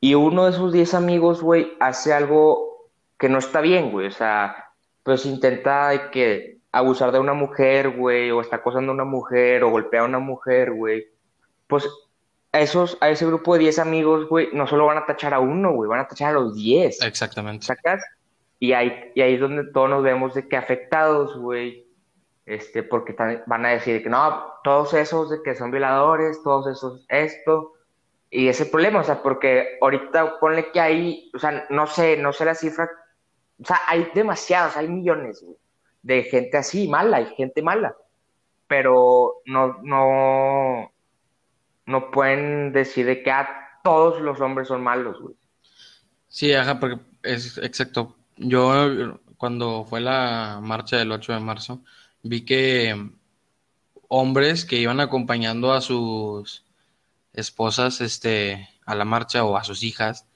[0.01, 4.09] Y uno de esos 10 amigos, güey, hace algo que no está bien, güey.
[4.09, 4.67] O sea,
[5.03, 9.71] pues intenta que abusar de una mujer, güey, o está acosando a una mujer, o
[9.71, 11.07] golpea a una mujer, güey.
[11.67, 11.89] Pues
[12.53, 15.41] a, esos, a ese grupo de 10 amigos, güey, no solo van a tachar a
[15.41, 17.03] uno, güey, van a tachar a los 10.
[17.03, 17.67] Exactamente.
[17.67, 18.03] ¿Sacas?
[18.59, 21.87] Y ahí, y ahí es donde todos nos vemos de que afectados, güey,
[22.45, 23.15] este, porque
[23.47, 27.73] van a decir que no, todos esos de que son violadores, todos esos esto,
[28.29, 32.33] y ese problema, o sea, porque ahorita ponle que hay, o sea, no sé, no
[32.33, 32.91] sé la cifra,
[33.61, 35.57] o sea, hay demasiados, hay millones, güey,
[36.03, 37.97] de gente así, mala, hay gente mala,
[38.67, 40.93] pero no, no,
[41.87, 45.35] no pueden decir de que a ah, todos los hombres son malos, güey.
[46.29, 48.16] Sí, ajá, porque es exacto.
[48.37, 51.81] Yo cuando fue la marcha del 8 de marzo,
[52.23, 52.95] vi que
[54.09, 56.64] hombres que iban acompañando a sus
[57.33, 60.27] esposas este, a la marcha o a sus hijas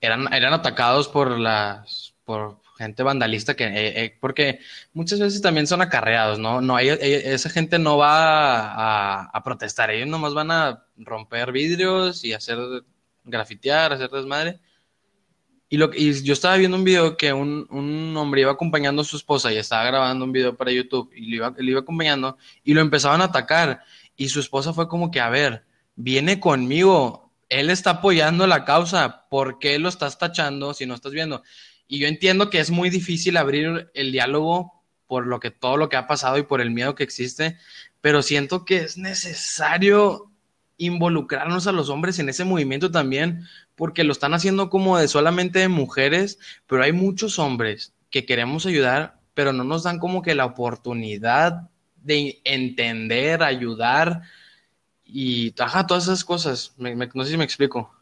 [0.00, 4.60] eran, eran atacados por las por gente vandalista que eh, eh, porque
[4.92, 6.60] muchas veces también son acarreados, ¿no?
[6.60, 12.24] No hay, eh, esa gente no va a, protestar, ellos nomás van a romper vidrios
[12.24, 12.58] y hacer
[13.24, 14.60] grafitear, hacer desmadre.
[15.68, 19.04] Y, lo, y yo estaba viendo un video que un, un, hombre iba acompañando a
[19.04, 22.38] su esposa y estaba grabando un video para YouTube y le iba, le iba acompañando
[22.62, 23.80] y lo empezaban a atacar.
[24.16, 25.64] Y su esposa fue como que, a ver,
[25.96, 31.12] viene conmigo, él está apoyando la causa, ¿por qué lo estás tachando si no estás
[31.12, 31.42] viendo?
[31.88, 35.88] Y yo entiendo que es muy difícil abrir el diálogo por lo que todo lo
[35.88, 37.56] que ha pasado y por el miedo que existe,
[38.00, 40.30] pero siento que es necesario
[40.78, 43.44] involucrarnos a los hombres en ese movimiento también,
[43.74, 48.66] porque lo están haciendo como de solamente de mujeres, pero hay muchos hombres que queremos
[48.66, 54.22] ayudar, pero no nos dan como que la oportunidad de entender, ayudar
[55.04, 56.74] y ajá, todas esas cosas.
[56.78, 57.92] no sé si me explico.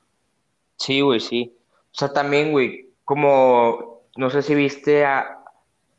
[0.79, 1.53] Sí, güey, sí.
[1.93, 5.39] O sea, también, güey, como no sé si viste a,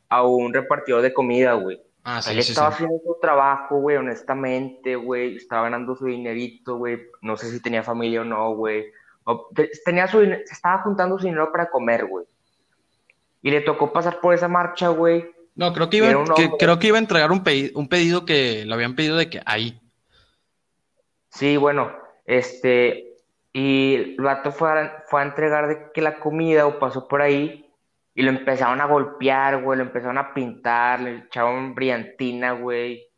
[0.08, 1.80] a un repartidor de comida, güey.
[2.04, 2.74] Ah, sí, Él sí, estaba sí.
[2.84, 5.36] haciendo su trabajo, güey, honestamente, güey.
[5.36, 6.98] Estaba ganando su dinerito, güey.
[7.20, 8.86] No sé si tenía familia o no, güey.
[9.84, 12.24] Tenía su se estaba juntando su dinero para comer, güey.
[13.42, 15.34] Y le tocó pasar por esa marcha, güey.
[15.56, 18.64] No, creo que iba, que, creo que iba a entregar un, pedi- un pedido que
[18.66, 19.80] lo habían pedido de que ahí.
[21.30, 21.92] Sí, bueno,
[22.24, 23.15] este,
[23.58, 27.22] y el vato fue a, fue a entregar de que la comida o pasó por
[27.22, 27.74] ahí
[28.12, 33.08] y lo empezaron a golpear, güey, lo empezaron a pintar, le echaron brillantina, güey.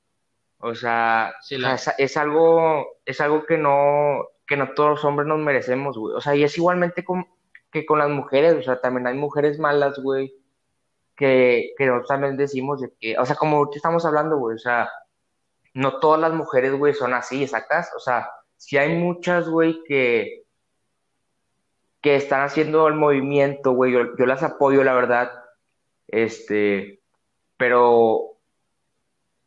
[0.59, 5.05] O sea, Sí, la, es, es algo, es algo que no, que no todos los
[5.05, 6.15] hombres nos merecemos, güey.
[6.15, 7.27] O sea, y es igualmente con,
[7.73, 10.33] que con las mujeres, o sea, también hay mujeres malas, güey,
[11.17, 14.61] que, que nosotros también decimos de que, o sea, como ahorita estamos hablando, güey, o
[14.61, 14.89] sea,
[15.75, 17.91] no todas las mujeres, güey, son así, ¿sacas?
[17.97, 20.45] O sea, sí hay muchas, güey, que,
[22.03, 25.33] que están haciendo el movimiento, güey, yo, yo las apoyo, la verdad,
[26.07, 27.01] este,
[27.57, 28.39] pero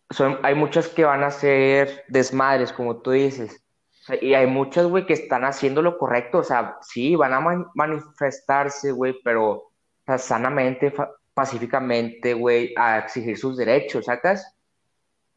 [0.10, 3.64] son, hay muchas que van a ser desmadres, como tú dices.
[4.02, 6.40] O sea, y hay muchas, güey, que están haciendo lo correcto.
[6.40, 9.72] O sea, sí, van a man- manifestarse, güey, pero
[10.18, 10.94] sanamente,
[11.34, 14.56] pacíficamente, güey, a exigir sus derechos, ¿sacas?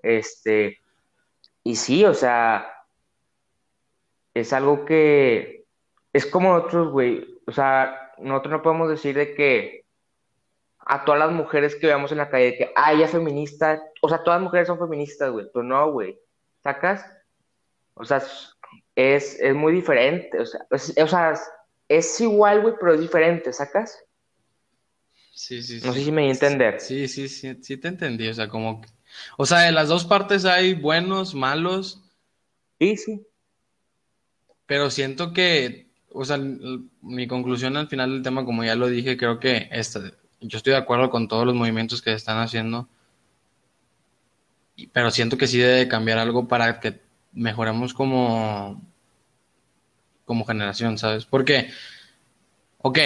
[0.03, 0.79] Este,
[1.63, 2.74] y sí, o sea,
[4.35, 5.67] es algo que
[6.13, 7.41] es como nosotros, güey.
[7.47, 9.85] O sea, nosotros no podemos decir de que
[10.87, 13.83] a todas las mujeres que veamos en la calle, de que, ah, ella es feminista,
[14.03, 16.19] o sea, todas las mujeres son feministas, güey, pues no, güey,
[16.63, 17.07] ¿sacas?
[17.95, 18.23] O sea,
[18.95, 21.35] es, es muy diferente, o sea, es, o sea,
[21.89, 23.99] es igual, güey, pero es diferente, ¿sacas?
[25.33, 26.05] sí, sí, No sé sí.
[26.07, 26.81] si me di a entender.
[26.81, 28.29] Sí, sí, sí, sí te entendí.
[28.29, 28.83] O sea, como
[29.37, 32.01] o sea, de las dos partes hay buenos, malos,
[32.79, 33.27] Sí, sí.
[34.67, 36.39] Pero siento que, o sea,
[37.03, 40.01] mi conclusión al final del tema, como ya lo dije, creo que esta,
[40.41, 42.89] yo estoy de acuerdo con todos los movimientos que están haciendo,
[44.93, 47.01] pero siento que sí debe cambiar algo para que
[47.33, 48.81] mejoremos como,
[50.25, 51.27] como generación, ¿sabes?
[51.27, 51.71] Porque,
[52.79, 52.99] ok,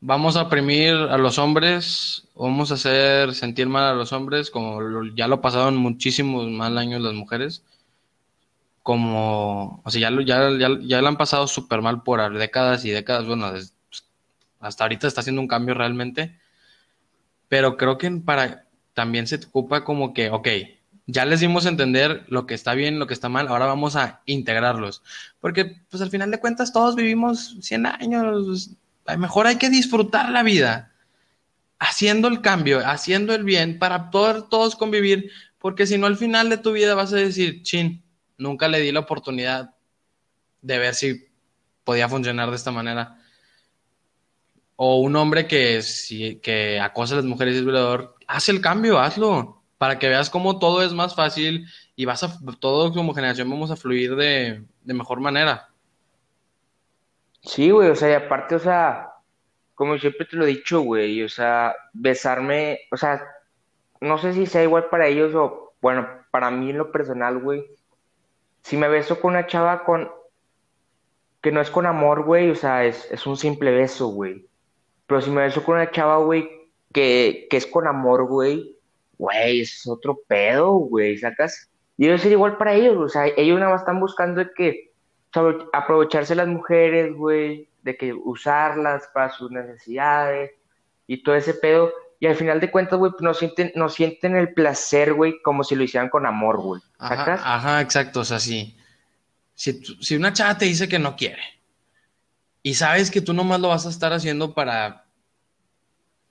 [0.00, 4.80] vamos a oprimir a los hombres, vamos a hacer sentir mal a los hombres, como
[5.14, 7.62] ya lo pasaron muchísimos mal años las mujeres,
[8.84, 12.92] como, o sea, ya lo, ya, ya, ya han pasado súper mal por décadas y
[12.92, 13.74] décadas, bueno, des-
[14.60, 16.38] hasta ahorita está haciendo un cambio realmente,
[17.48, 20.48] pero creo que para, también se ocupa como que, ok,
[21.06, 23.96] ya les dimos a entender lo que está bien, lo que está mal, ahora vamos
[23.96, 25.02] a integrarlos,
[25.40, 28.70] porque pues al final de cuentas todos vivimos 100 años,
[29.06, 30.92] a lo mejor hay que disfrutar la vida,
[31.80, 36.50] haciendo el cambio, haciendo el bien para poder todos convivir, porque si no al final
[36.50, 38.03] de tu vida vas a decir, chin,
[38.38, 39.74] nunca le di la oportunidad
[40.62, 41.26] de ver si
[41.84, 43.18] podía funcionar de esta manera.
[44.76, 48.60] O un hombre que, si, que acosa a las mujeres y es violador, haz el
[48.60, 53.14] cambio, hazlo, para que veas cómo todo es más fácil y vas a, todos como
[53.14, 55.68] generación vamos a fluir de, de mejor manera.
[57.42, 59.10] Sí, güey, o sea, y aparte, o sea,
[59.74, 63.22] como siempre te lo he dicho, güey, o sea, besarme, o sea,
[64.00, 67.64] no sé si sea igual para ellos o, bueno, para mí en lo personal, güey,
[68.64, 70.10] si me beso con una chava con,
[71.42, 74.46] que no es con amor, güey, o sea, es, es un simple beso, güey.
[75.06, 76.48] Pero si me beso con una chava, güey,
[76.90, 78.74] que, que es con amor, güey,
[79.18, 81.70] güey, es otro pedo, güey, ¿sacas?
[81.98, 84.92] Y debe ser igual para ellos, o sea, ellos nada más están buscando de que,
[85.74, 90.52] aprovecharse las mujeres, güey, de que usarlas para sus necesidades
[91.06, 91.92] y todo ese pedo.
[92.20, 95.74] Y al final de cuentas, güey, no sienten, no sienten el placer, güey, como si
[95.74, 96.80] lo hicieran con amor, güey.
[96.98, 98.20] Ajá, ajá, exacto.
[98.20, 98.76] O sea, sí.
[99.54, 101.42] Si, si una chava te dice que no quiere
[102.64, 105.04] y sabes que tú nomás lo vas a estar haciendo para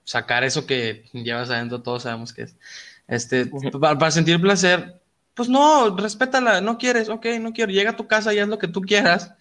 [0.02, 2.56] sacar eso que llevas adentro, todos sabemos que es.
[3.06, 3.46] Este,
[3.80, 5.00] para, sentir placer,
[5.34, 8.58] pues no, respétala, no quieres, ok, no quiero, llega a tu casa y haz lo
[8.58, 9.34] que tú quieras.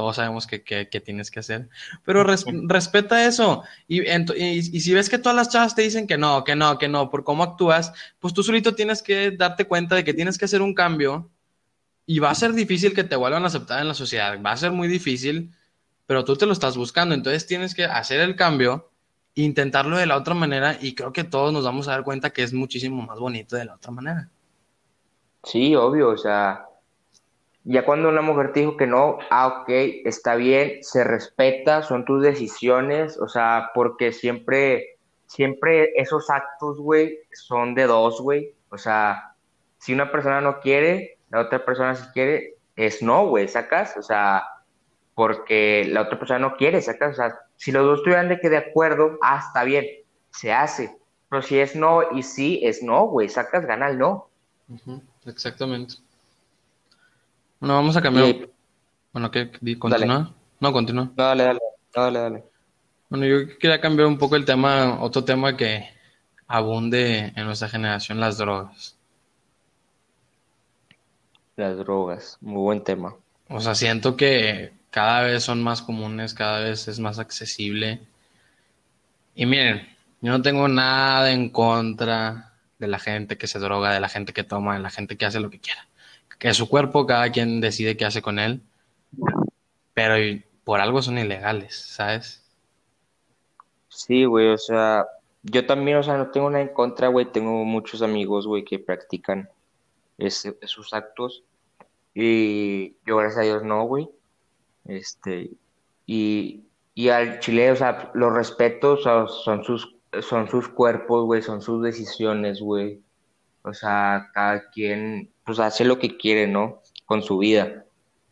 [0.00, 0.58] Todos sabemos que,
[1.04, 1.68] tienes que hacer,
[2.04, 2.24] pero
[2.68, 3.64] respeta eso.
[3.86, 6.88] Y, y, si ves que todas las chavas te dicen que no, que no, que
[6.88, 10.46] no, por cómo actúas, pues tú solito tienes que darte cuenta de que tienes que
[10.46, 11.28] hacer un cambio
[12.06, 14.56] y va a ser difícil que te vuelvan a aceptar en la sociedad, va a
[14.56, 15.52] ser muy difícil
[16.10, 18.90] pero tú te lo estás buscando, entonces tienes que hacer el cambio,
[19.36, 22.42] intentarlo de la otra manera y creo que todos nos vamos a dar cuenta que
[22.42, 24.28] es muchísimo más bonito de la otra manera.
[25.44, 26.66] Sí, obvio, o sea,
[27.64, 29.68] ya cuando una mujer te dijo que no, ah, ok,
[30.04, 37.18] está bien, se respeta, son tus decisiones, o sea, porque siempre, siempre esos actos, güey,
[37.32, 39.34] son de dos, güey, o sea,
[39.78, 44.02] si una persona no quiere, la otra persona si quiere, es no, güey, sacas, o
[44.02, 44.44] sea,
[45.14, 47.12] porque la otra persona no quiere, ¿sacas?
[47.12, 49.84] O sea, si los dos estuvieran de que de acuerdo, ah, está bien,
[50.30, 50.96] se hace.
[51.28, 54.28] Pero si es no y sí, es no, güey, sacas, gana el no.
[55.26, 55.96] Exactamente.
[57.60, 58.48] Bueno, vamos a cambiar.
[59.12, 59.50] Bueno, ¿qué?
[59.78, 60.34] ¿Continúa?
[60.60, 61.10] No, continúa.
[61.14, 61.60] Dale, dale,
[61.94, 62.44] dale, dale.
[63.10, 65.88] Bueno, yo quería cambiar un poco el tema, otro tema que
[66.46, 68.96] abunde en nuestra generación, las drogas.
[71.56, 73.14] Las drogas, muy buen tema.
[73.48, 78.00] O sea, siento que cada vez son más comunes, cada vez es más accesible.
[79.34, 79.86] Y miren,
[80.22, 84.32] yo no tengo nada en contra de la gente que se droga, de la gente
[84.32, 85.86] que toma, de la gente que hace lo que quiera.
[86.40, 88.62] Que su cuerpo, cada quien decide qué hace con él.
[89.94, 90.14] Pero
[90.64, 92.42] por algo son ilegales, ¿sabes?
[93.88, 95.06] Sí, güey, o sea,
[95.42, 97.26] yo también, o sea, no tengo nada en contra, güey.
[97.26, 99.48] Tengo muchos amigos, güey, que practican
[100.18, 101.44] esos actos.
[102.14, 104.08] Y yo, gracias a Dios, no, güey.
[104.84, 105.50] Este,
[106.06, 106.64] y,
[107.10, 112.60] al Chile, o sea, los respetos son sus, son sus cuerpos, güey, son sus decisiones,
[112.60, 113.00] güey.
[113.62, 116.80] O sea, cada quien, pues hace lo que quiere, ¿no?
[117.06, 117.84] Con su vida.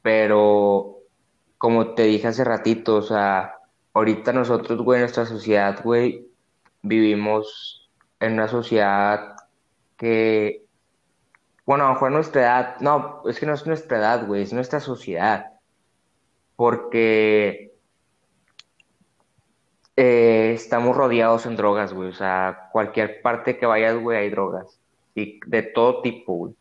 [0.03, 0.99] Pero,
[1.59, 3.55] como te dije hace ratito, o sea,
[3.95, 6.27] ahorita nosotros, güey, en nuestra sociedad, güey,
[6.83, 9.37] vivimos en una sociedad
[9.97, 10.65] que,
[11.67, 14.53] bueno, a lo mejor nuestra edad, no, es que no es nuestra edad, güey, es
[14.53, 15.59] nuestra sociedad
[16.59, 17.73] porque
[19.95, 22.09] eh, estamos rodeados en drogas, güey.
[22.09, 24.81] O sea, cualquier parte que vayas, güey, hay drogas.
[25.15, 26.55] Y de todo tipo, güey.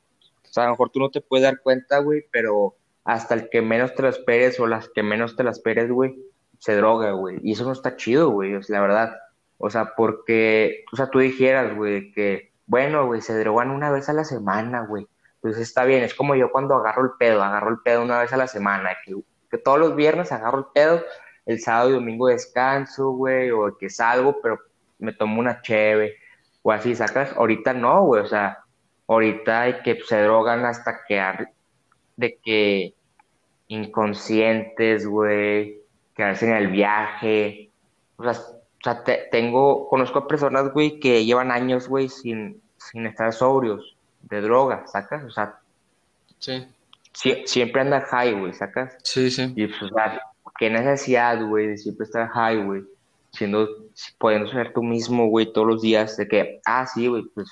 [0.50, 3.50] O sea, a lo mejor tú no te puedes dar cuenta, güey, pero hasta el
[3.50, 6.18] que menos te lo esperes o las que menos te las esperes, güey,
[6.60, 7.40] se droga, güey.
[7.44, 9.18] Y eso no está chido, güey, o sea, la verdad.
[9.58, 14.10] O sea, porque, o sea, tú dijeras, güey, que, bueno, güey, se drogan una vez
[14.10, 15.08] a la semana, güey.
[15.42, 18.34] Pues está bien, es como yo cuando agarro el pedo, agarro el pedo una vez
[18.34, 19.16] a la semana, que
[19.50, 21.02] que todos los viernes agarro el pedo,
[21.46, 24.60] el sábado y domingo descanso, güey, o que salgo, pero
[25.00, 26.16] me tomo una cheve,
[26.62, 28.60] o así, sacas, ahorita no, güey, o sea,
[29.08, 31.52] ahorita hay que se drogan hasta quedar
[32.16, 32.94] de que
[33.68, 35.82] inconscientes, güey,
[36.16, 37.70] quedarse en el viaje,
[38.18, 43.06] o sea, o sea tengo, conozco a personas, güey, que llevan años, güey, sin, sin
[43.06, 45.24] estar sobrios de droga, ¿sacas?
[45.24, 45.60] O sea,
[46.40, 46.68] sí
[47.46, 48.98] siempre anda high, güey, ¿sacas?
[49.04, 49.54] Sí, sí.
[49.56, 49.92] Y pues,
[50.58, 52.84] qué necesidad, güey, de siempre estar high, güey,
[53.32, 53.68] siendo,
[54.18, 57.50] pudiendo ser tú mismo, güey, todos los días, de que, ah, sí, güey, pues,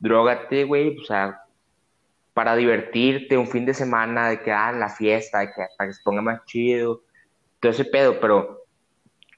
[0.00, 1.42] drogate, güey, o sea,
[2.34, 5.94] para divertirte un fin de semana, de que, ah, la fiesta, de que, para que
[5.94, 7.02] se ponga más chido,
[7.60, 8.60] todo ese pedo, pero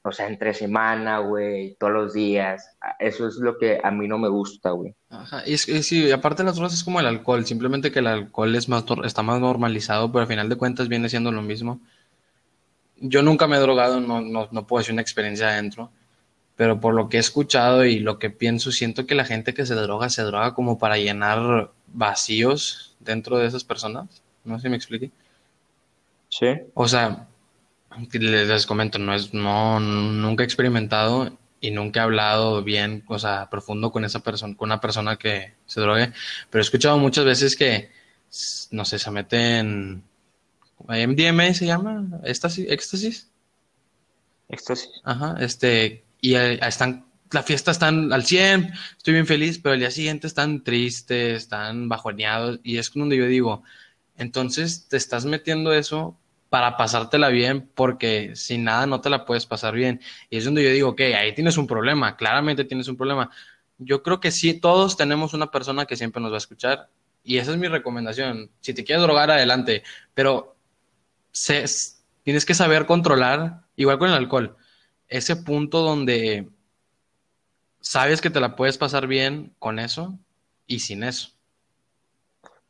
[0.05, 2.76] o sea, entre semana, güey, todos los días.
[2.99, 4.95] Eso es lo que a mí no me gusta, güey.
[5.09, 8.55] Ajá, y, es, sí, aparte las drogas es como el alcohol, simplemente que el alcohol
[8.57, 11.80] es más, está más normalizado, pero al final de cuentas viene siendo lo mismo.
[12.97, 15.93] Yo nunca me he drogado, no, no, no puedo decir una experiencia adentro,
[16.62, 19.66] pero por lo que he escuchado y lo que pienso, siento que la gente que
[19.66, 24.22] se droga, se droga como para llenar vacíos dentro de esas personas.
[24.44, 25.10] No sé si me explique.
[26.28, 26.46] Sí.
[26.74, 27.26] O sea,
[28.12, 33.50] les, comento, no es, no, nunca he experimentado y nunca he hablado bien, o sea,
[33.50, 36.12] profundo con esa persona, con una persona que se drogue,
[36.48, 37.90] pero he escuchado muchas veces que,
[38.70, 40.04] no sé, se meten,
[40.78, 43.28] MDMA se llama, éxtasis, éxtasis.
[44.48, 44.90] Éxtasis.
[45.02, 49.91] Ajá, este, y están, la fiesta están al 100, estoy bien feliz, pero el día
[49.91, 53.64] siguiente están tristes, están bajoneados, y es donde yo digo,
[54.16, 56.16] entonces te estás metiendo eso
[56.49, 60.01] para pasártela bien, porque sin nada no te la puedes pasar bien.
[60.31, 63.31] Y es donde yo digo, ok, ahí tienes un problema, claramente tienes un problema.
[63.79, 66.89] Yo creo que sí, todos tenemos una persona que siempre nos va a escuchar
[67.25, 68.51] y esa es mi recomendación.
[68.61, 69.83] Si te quieres drogar, adelante,
[70.14, 70.57] pero
[72.23, 74.57] tienes que saber controlar, igual con el alcohol,
[75.12, 76.48] ese punto donde
[77.80, 80.18] sabes que te la puedes pasar bien con eso
[80.66, 81.30] y sin eso.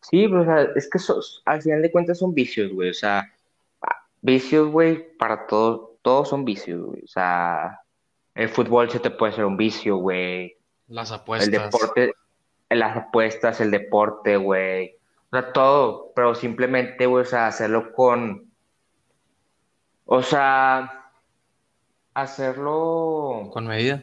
[0.00, 0.98] Sí, pues, es que
[1.44, 2.90] al final de cuentas son vicios, güey.
[2.90, 3.32] O sea,
[4.20, 7.04] vicios, güey, para todos, todos son vicios, güey.
[7.04, 7.80] O sea,
[8.34, 10.56] el fútbol se te puede ser un vicio, güey.
[10.88, 11.46] Las apuestas.
[11.46, 12.14] El deporte,
[12.68, 14.96] las apuestas, el deporte, güey.
[15.30, 18.50] O sea, todo, pero simplemente, güey, o sea, hacerlo con.
[20.04, 21.01] O sea,
[22.14, 23.50] hacerlo.
[23.52, 24.02] Con medida.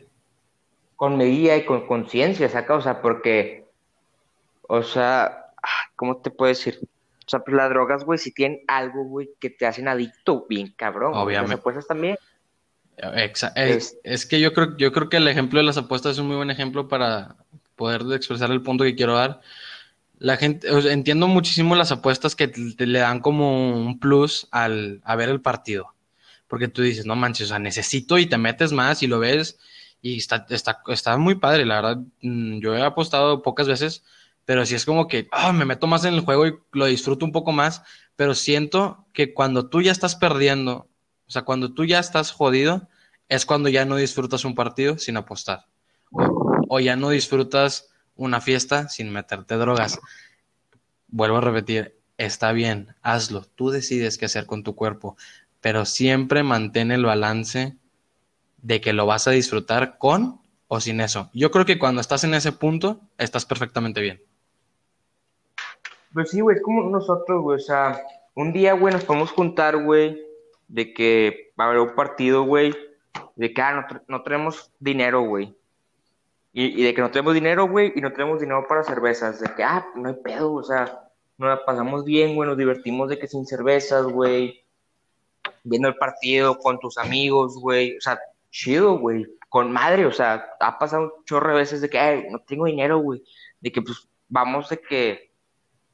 [0.95, 3.65] Con medida y con conciencia, saca, o sea, porque.
[4.67, 5.47] O sea,
[5.95, 6.79] ¿cómo te puedo decir?
[6.81, 10.73] O sea, pues las drogas, güey, si tienen algo, güey, que te hacen adicto, bien
[10.75, 11.13] cabrón.
[11.15, 11.51] Obviamente.
[11.51, 12.17] Las apuestas también.
[13.55, 16.27] Es, es, que yo creo, yo creo que el ejemplo de las apuestas es un
[16.27, 17.37] muy buen ejemplo para
[17.75, 19.39] poder expresar el punto que quiero dar.
[20.17, 25.29] La gente, entiendo muchísimo las apuestas que le dan como un plus al, a ver
[25.29, 25.93] el partido.
[26.49, 29.57] Porque tú dices, no manches, o sea, necesito y te metes más y lo ves
[30.01, 32.03] y está, está, está muy padre, la verdad.
[32.21, 34.03] Mm, yo he apostado pocas veces,
[34.43, 37.25] pero sí es como que ah, me meto más en el juego y lo disfruto
[37.25, 37.83] un poco más,
[38.15, 40.89] pero siento que cuando tú ya estás perdiendo,
[41.27, 42.89] o sea, cuando tú ya estás jodido,
[43.29, 45.67] es cuando ya no disfrutas un partido sin apostar.
[46.67, 49.99] O, ya no disfrutas una fiesta sin meterte drogas.
[51.07, 55.15] Vuelvo a repetir, está bien, hazlo, tú decides qué hacer con tu cuerpo,
[55.61, 57.77] pero siempre mantén el balance
[58.61, 61.29] de que lo vas a disfrutar con o sin eso.
[61.33, 64.21] Yo creo que cuando estás en ese punto, estás perfectamente bien.
[66.13, 68.01] Pues sí, güey, es como nosotros, güey, o sea,
[68.35, 70.19] un día, güey, nos podemos juntar, güey,
[70.67, 72.75] de que va a haber un partido, güey,
[73.35, 75.55] de que, ah, no, no tenemos dinero, güey.
[76.51, 79.53] Y, y, de que no tenemos dinero, güey, y no tenemos dinero para cervezas, de
[79.55, 83.19] que, ah, no hay pedo, o sea, nos la pasamos bien, güey, nos divertimos de
[83.19, 84.63] que sin cervezas, güey,
[85.63, 88.19] viendo el partido con tus amigos, güey, o sea,
[88.51, 92.27] chido, güey, con madre, o sea, ha pasado un chorro de veces de que, ay,
[92.29, 93.23] no tengo dinero, güey,
[93.59, 95.29] de que, pues, vamos de que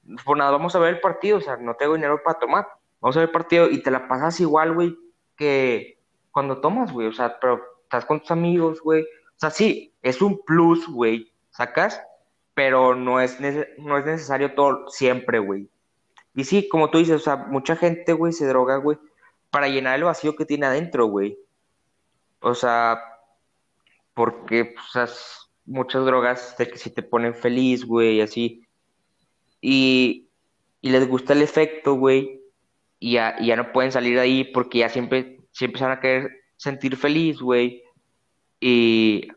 [0.06, 2.68] pues nada, vamos a ver el partido, o sea, no tengo dinero para tomar,
[3.02, 4.96] vamos a ver el partido y te la pasas igual, güey,
[5.36, 6.00] que
[6.32, 10.22] cuando tomas, güey, o sea, pero estás con tus amigos, güey, o sea, sí, es
[10.22, 12.02] un plus, güey, sacas,
[12.54, 13.40] pero no es,
[13.80, 15.70] no es necesario todo siempre, güey.
[16.36, 18.98] Y sí, como tú dices, o sea, mucha gente, güey, se droga, güey,
[19.56, 21.40] para llenar el vacío que tiene adentro, güey.
[22.42, 23.02] O sea,
[24.14, 28.68] porque, pues, muchas drogas de que si te ponen feliz, güey, así,
[29.62, 30.28] y,
[30.82, 32.42] les gusta el efecto, güey,
[33.00, 36.32] y ya, no pueden salir de ahí porque ya siempre, siempre se van a querer
[36.58, 37.82] sentir feliz, güey,
[38.60, 39.30] y,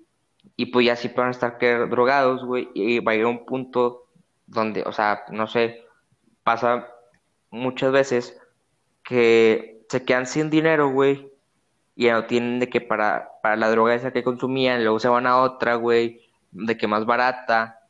[0.57, 4.09] y pues ya siempre van a estar drogados, güey, y va a llegar un punto
[4.49, 5.85] donde, o sea, no sé,
[6.43, 6.89] pasa
[7.53, 8.37] muchas veces
[9.05, 11.33] que se quedan sin dinero, güey,
[11.95, 15.09] y ya no tienen de que para, para la droga esa que consumían, luego se
[15.09, 16.21] van a otra, güey,
[16.53, 17.81] de que más barata,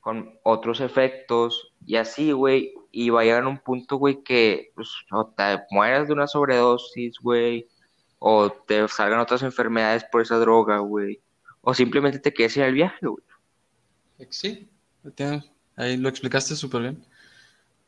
[0.00, 4.72] con otros efectos y así, güey, y va a llegar a un punto, güey, que
[4.74, 7.68] pues, o te mueras de una sobredosis, güey,
[8.18, 11.20] o te salgan otras enfermedades por esa droga, güey,
[11.60, 13.24] o simplemente te quedes en el viaje, güey.
[14.30, 14.68] Sí,
[15.76, 17.06] ahí lo explicaste súper bien.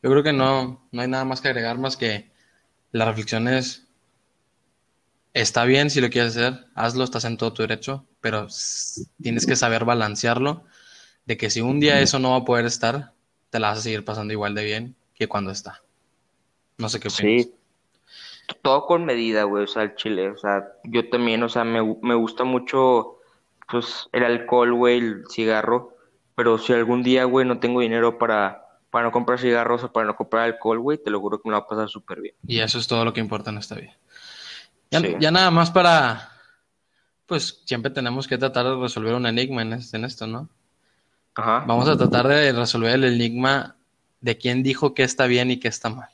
[0.02, 2.33] Yo creo que no, no hay nada más que agregar más que
[2.94, 3.88] la reflexión es,
[5.32, 8.46] está bien si lo quieres hacer, hazlo, estás en todo tu derecho, pero
[9.20, 10.62] tienes que saber balancearlo
[11.26, 13.10] de que si un día eso no va a poder estar,
[13.50, 15.82] te la vas a seguir pasando igual de bien que cuando está.
[16.78, 17.46] No sé qué opinas.
[17.46, 17.54] Sí,
[18.62, 21.80] todo con medida, güey, o sea, el chile, o sea, yo también, o sea, me,
[21.80, 23.18] gusta mucho,
[23.68, 25.96] pues, el alcohol, güey, el cigarro,
[26.36, 28.63] pero si algún día, güey, no tengo dinero para,
[28.94, 31.54] para no comprar cigarros o para no comprar alcohol, güey, te lo juro que me
[31.54, 32.36] va a pasar súper bien.
[32.46, 33.98] Y eso es todo lo que importa en esta vida.
[34.88, 36.30] Ya, ya, nada más para,
[37.26, 40.48] pues, siempre tenemos que tratar de resolver un enigma en, en esto, ¿no?
[41.34, 43.74] Vamos a tratar de resolver el enigma
[44.20, 46.10] de quién dijo qué está bien y qué está mal.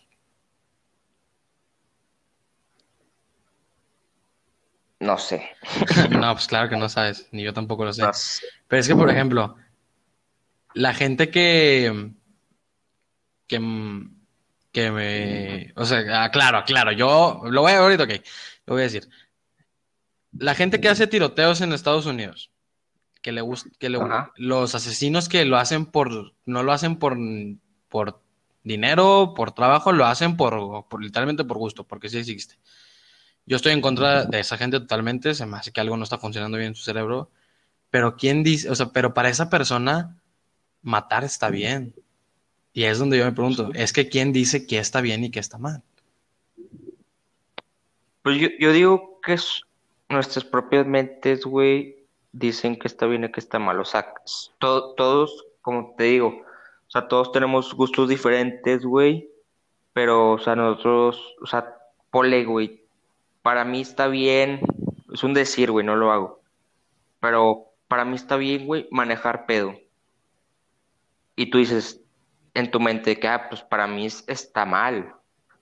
[5.00, 5.50] No sé.
[6.18, 8.04] no, pues claro que no sabes, ni yo tampoco lo sé.
[8.68, 9.56] Pero es que, por ejemplo,
[10.72, 12.14] la gente que,
[13.50, 14.06] que,
[14.70, 18.10] que me, o sea, ah, claro, claro, yo lo voy a ahorita, ok,
[18.66, 19.08] lo voy a decir.
[20.38, 22.52] La gente que hace tiroteos en Estados Unidos,
[23.20, 23.98] que le gusta, que le,
[24.36, 27.18] los asesinos que lo hacen por, no lo hacen por,
[27.88, 28.22] por
[28.62, 32.54] dinero, por trabajo, lo hacen por, por literalmente por gusto, porque sí existe.
[33.46, 36.18] Yo estoy en contra de esa gente totalmente, se me hace que algo no está
[36.18, 37.32] funcionando bien en su cerebro,
[37.90, 40.22] pero quién dice, o sea, pero para esa persona
[40.82, 41.92] matar está bien.
[42.72, 45.40] Y es donde yo me pregunto, es que quién dice que está bien y que
[45.40, 45.82] está mal.
[48.22, 49.62] Pues yo, yo digo que es
[50.08, 51.96] nuestras propias mentes, güey,
[52.32, 53.80] dicen que está bien y que está mal.
[53.80, 54.12] O sea,
[54.58, 59.28] todos, como te digo, o sea, todos tenemos gustos diferentes, güey.
[59.92, 61.76] Pero, o sea, nosotros, o sea,
[62.10, 62.82] pole, güey.
[63.42, 64.60] Para mí está bien,
[65.12, 66.40] es un decir, güey, no lo hago.
[67.20, 69.74] Pero para mí está bien, güey, manejar pedo.
[71.36, 72.00] Y tú dices
[72.54, 75.14] en tu mente que, ah, pues para mí está mal.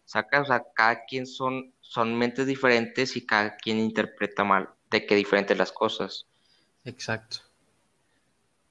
[0.04, 5.04] Saca, o sea, cada quien son, son mentes diferentes y cada quien interpreta mal de
[5.04, 6.26] qué diferentes las cosas.
[6.84, 7.38] Exacto.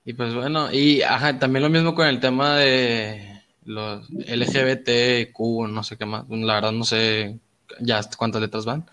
[0.04, 5.84] Y pues bueno, y ajá, también lo mismo con el tema de los LGBTQ, no
[5.84, 7.38] sé qué más, la verdad no sé
[7.82, 8.90] ya cuántas letras van.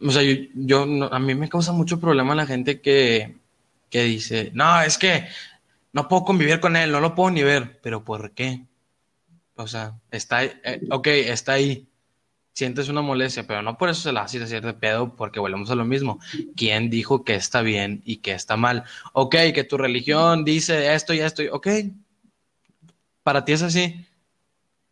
[0.00, 0.22] O sea,
[0.54, 3.36] yo, a mí me causa mucho problema la gente que,
[3.90, 5.26] que dice, no, es que
[5.96, 8.66] no puedo convivir con él, no lo puedo ni ver, pero ¿por qué?
[9.54, 11.88] O sea, está, eh, ok, está ahí,
[12.52, 15.70] sientes una molestia, pero no por eso se la haces decir de pedo, porque volvemos
[15.70, 16.18] a lo mismo.
[16.54, 18.84] ¿Quién dijo que está bien y que está mal?
[19.14, 21.66] Ok, que tu religión dice esto y esto, ok,
[23.22, 24.06] para ti es así.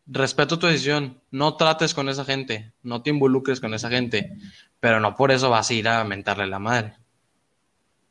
[0.06, 4.38] Respeto tu decisión, no trates con esa gente, no te involucres con esa gente,
[4.80, 6.94] pero no por eso vas a ir a mentarle la madre.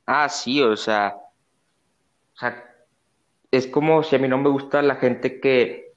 [0.06, 1.16] Ah, sí, o sea,
[2.36, 2.73] o sea,
[3.58, 5.94] es como si a mí no me gusta la gente que,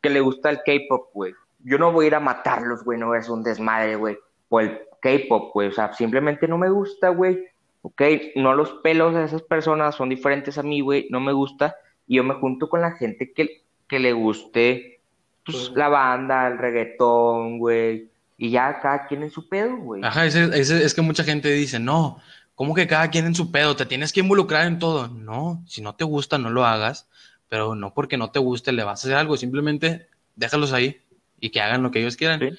[0.00, 1.34] que le gusta el K-pop, güey
[1.64, 4.78] yo no voy a ir a matarlos, güey, no es un desmadre, güey, o el
[5.00, 7.46] K-pop, güey, o sea, simplemente no me gusta, güey,
[7.82, 8.02] ok,
[8.36, 12.16] no los pelos de esas personas son diferentes a mí, güey, no me gusta, y
[12.16, 15.00] yo me junto con la gente que, que le guste,
[15.44, 20.02] pues, la banda, el reggaetón, güey, y ya cada quien en su pedo, güey.
[20.04, 22.20] Ajá, es que mucha gente dice, no,
[22.58, 23.76] ¿cómo que cada quien en su pedo?
[23.76, 25.06] Te tienes que involucrar en todo.
[25.06, 27.06] No, si no te gusta, no lo hagas,
[27.48, 31.00] pero no porque no te guste le vas a hacer algo, simplemente déjalos ahí
[31.38, 32.58] y que hagan lo que ellos quieran.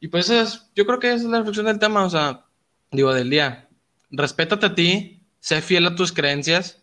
[0.00, 2.46] Y pues es, yo creo que esa es la reflexión del tema, o sea,
[2.90, 3.68] digo, del día.
[4.10, 6.82] Respétate a ti, sé fiel a tus creencias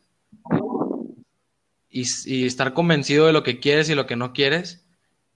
[1.90, 4.86] y, y, estar convencido de lo que quieres y lo que no quieres,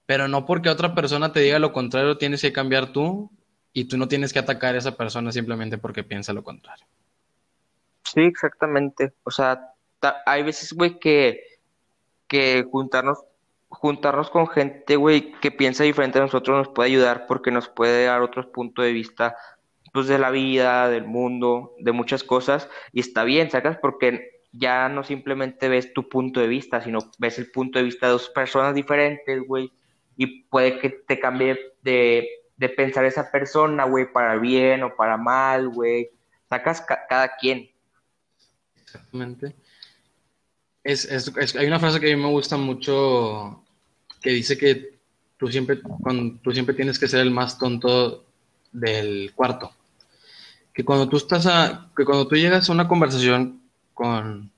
[0.06, 3.32] pero no porque otra persona te diga lo contrario, tienes que cambiar tú
[3.74, 6.86] y tú no tienes que atacar a esa persona simplemente porque piensa lo contrario.
[8.04, 9.14] Sí, exactamente.
[9.24, 9.74] O sea,
[10.26, 11.44] hay veces, güey, que,
[12.28, 13.20] que juntarnos
[13.70, 18.06] juntarnos con gente, güey, que piensa diferente a nosotros nos puede ayudar porque nos puede
[18.06, 19.36] dar otros puntos de vista,
[19.94, 22.68] pues, de la vida, del mundo, de muchas cosas.
[22.92, 23.78] Y está bien, ¿sacas?
[23.78, 28.08] Porque ya no simplemente ves tu punto de vista, sino ves el punto de vista
[28.08, 29.72] de dos personas diferentes, güey.
[30.18, 32.28] Y puede que te cambie de,
[32.60, 36.10] de pensar esa persona, güey, para bien o para mal, güey.
[36.50, 37.72] Sacas cada quien.
[38.84, 39.56] Exactamente.
[40.84, 43.64] Es, es, hay una frase que a mí me gusta mucho
[44.22, 45.00] que dice que
[45.38, 48.26] tú siempre, cuando, tú siempre tienes que ser el más tonto
[48.74, 49.72] del cuarto.
[50.74, 53.62] Que cuando tú estás a, que cuando tú llegas a una conversación
[53.94, 54.52] con,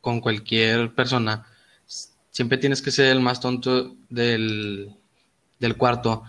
[0.00, 1.46] con cualquier persona,
[2.30, 4.96] siempre tienes que ser el más tonto del,
[5.60, 6.24] del cuarto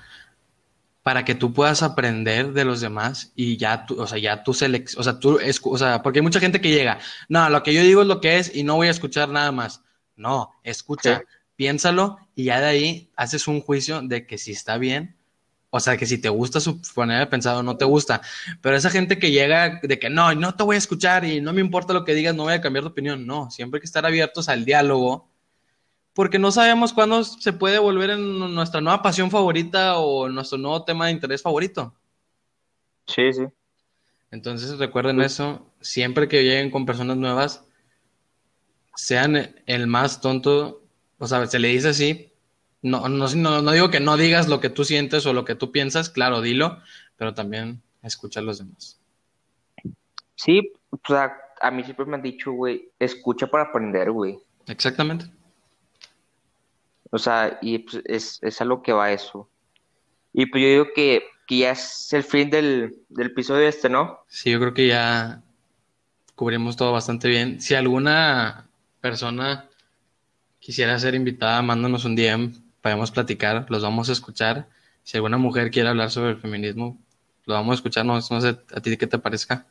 [1.03, 4.53] para que tú puedas aprender de los demás y ya tú, o sea, ya tú
[4.53, 7.73] selec o sea, tú, o sea, porque hay mucha gente que llega, no, lo que
[7.73, 9.81] yo digo es lo que es y no voy a escuchar nada más.
[10.15, 11.23] No, escucha,
[11.55, 15.15] piénsalo y ya de ahí haces un juicio de que si está bien,
[15.71, 18.21] o sea, que si te gusta su manera de pensar o no te gusta.
[18.61, 21.53] Pero esa gente que llega de que no, no te voy a escuchar y no
[21.53, 23.25] me importa lo que digas, no voy a cambiar de opinión.
[23.25, 25.30] No, siempre hay que estar abiertos al diálogo
[26.13, 30.83] porque no sabemos cuándo se puede volver en nuestra nueva pasión favorita o nuestro nuevo
[30.83, 31.93] tema de interés favorito.
[33.07, 33.43] Sí, sí.
[34.29, 37.65] Entonces recuerden eso, siempre que lleguen con personas nuevas,
[38.95, 40.83] sean el más tonto,
[41.17, 42.31] o sea, se le dice así,
[42.81, 45.71] no, no, no, digo que no digas lo que tú sientes o lo que tú
[45.71, 46.79] piensas, claro, dilo,
[47.17, 48.99] pero también escucha a los demás.
[50.35, 54.39] Sí, o sea, a mí siempre me han dicho, güey, escucha para aprender, güey.
[54.67, 55.25] Exactamente.
[57.11, 59.49] O sea, y pues es, es a lo que va eso.
[60.33, 64.21] Y pues yo digo que, ya es el fin del, episodio este, ¿no?
[64.27, 65.43] Sí, yo creo que ya
[66.35, 67.59] cubrimos todo bastante bien.
[67.59, 68.69] Si alguna
[69.01, 69.69] persona
[70.59, 74.69] quisiera ser invitada, mándanos un DM, podemos platicar, los vamos a escuchar.
[75.03, 76.97] Si alguna mujer quiere hablar sobre el feminismo,
[77.45, 79.65] lo vamos a escuchar, no, no sé a ti qué te parezca.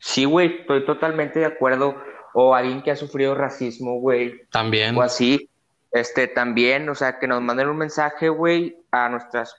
[0.00, 1.94] Sí, güey, estoy totalmente de acuerdo.
[2.34, 4.96] O alguien que ha sufrido racismo, güey, También.
[4.96, 5.48] o así,
[5.92, 9.56] este, también, o sea, que nos manden un mensaje, güey, a nuestras,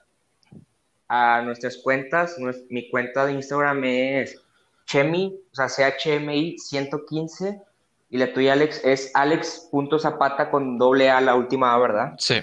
[1.10, 2.38] a nuestras cuentas.
[2.70, 4.42] Mi cuenta de Instagram es
[4.86, 7.62] Chemi, o sea, CHMI 115,
[8.10, 12.14] y la tuya, Alex, es alex.zapata con doble A la última A, ¿verdad?
[12.18, 12.36] Sí.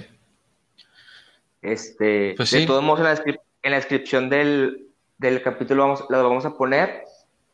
[1.62, 4.86] Este, Pues de todos modos, en la, descrip- en la descripción del,
[5.18, 7.04] del capítulo vamos, lo vamos a poner.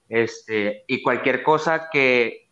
[0.08, 2.43] Este, y cualquier cosa que,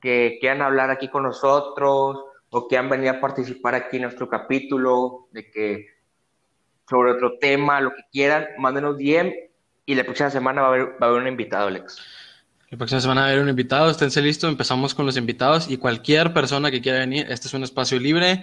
[0.00, 5.28] que quieran hablar aquí con nosotros o quieran venir a participar aquí en nuestro capítulo,
[5.32, 5.86] de que
[6.88, 9.32] sobre otro tema, lo que quieran, mándenos DM
[9.84, 12.00] y la próxima semana va a haber, va a haber un invitado, Alex.
[12.70, 15.76] La próxima semana va a haber un invitado, esténse listos, empezamos con los invitados y
[15.76, 18.42] cualquier persona que quiera venir, este es un espacio libre,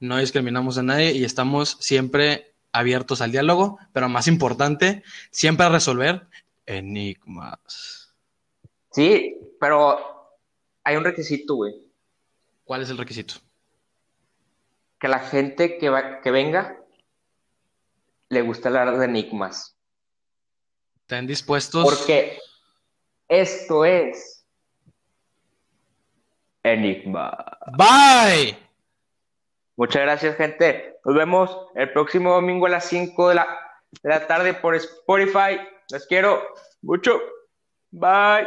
[0.00, 5.70] no discriminamos a nadie y estamos siempre abiertos al diálogo, pero más importante, siempre a
[5.70, 6.26] resolver
[6.66, 8.14] enigmas.
[8.90, 10.13] Sí, pero
[10.84, 11.74] hay un requisito, güey,
[12.64, 13.34] ¿Cuál es el requisito?
[15.00, 16.78] que la gente que, va- que venga
[18.30, 19.76] le gusta hablar de enigmas.
[21.02, 21.84] ¿Estén dispuestos?
[21.84, 22.38] Porque
[23.28, 24.46] esto es
[26.62, 27.36] Enigma.
[27.76, 28.56] Bye.
[29.76, 30.96] Muchas gracias, gente.
[31.04, 33.46] Nos vemos el próximo domingo a las 5 de la,
[34.02, 35.58] de la tarde por Spotify.
[35.90, 36.42] Les quiero
[36.80, 37.20] mucho.
[37.90, 38.46] Bye.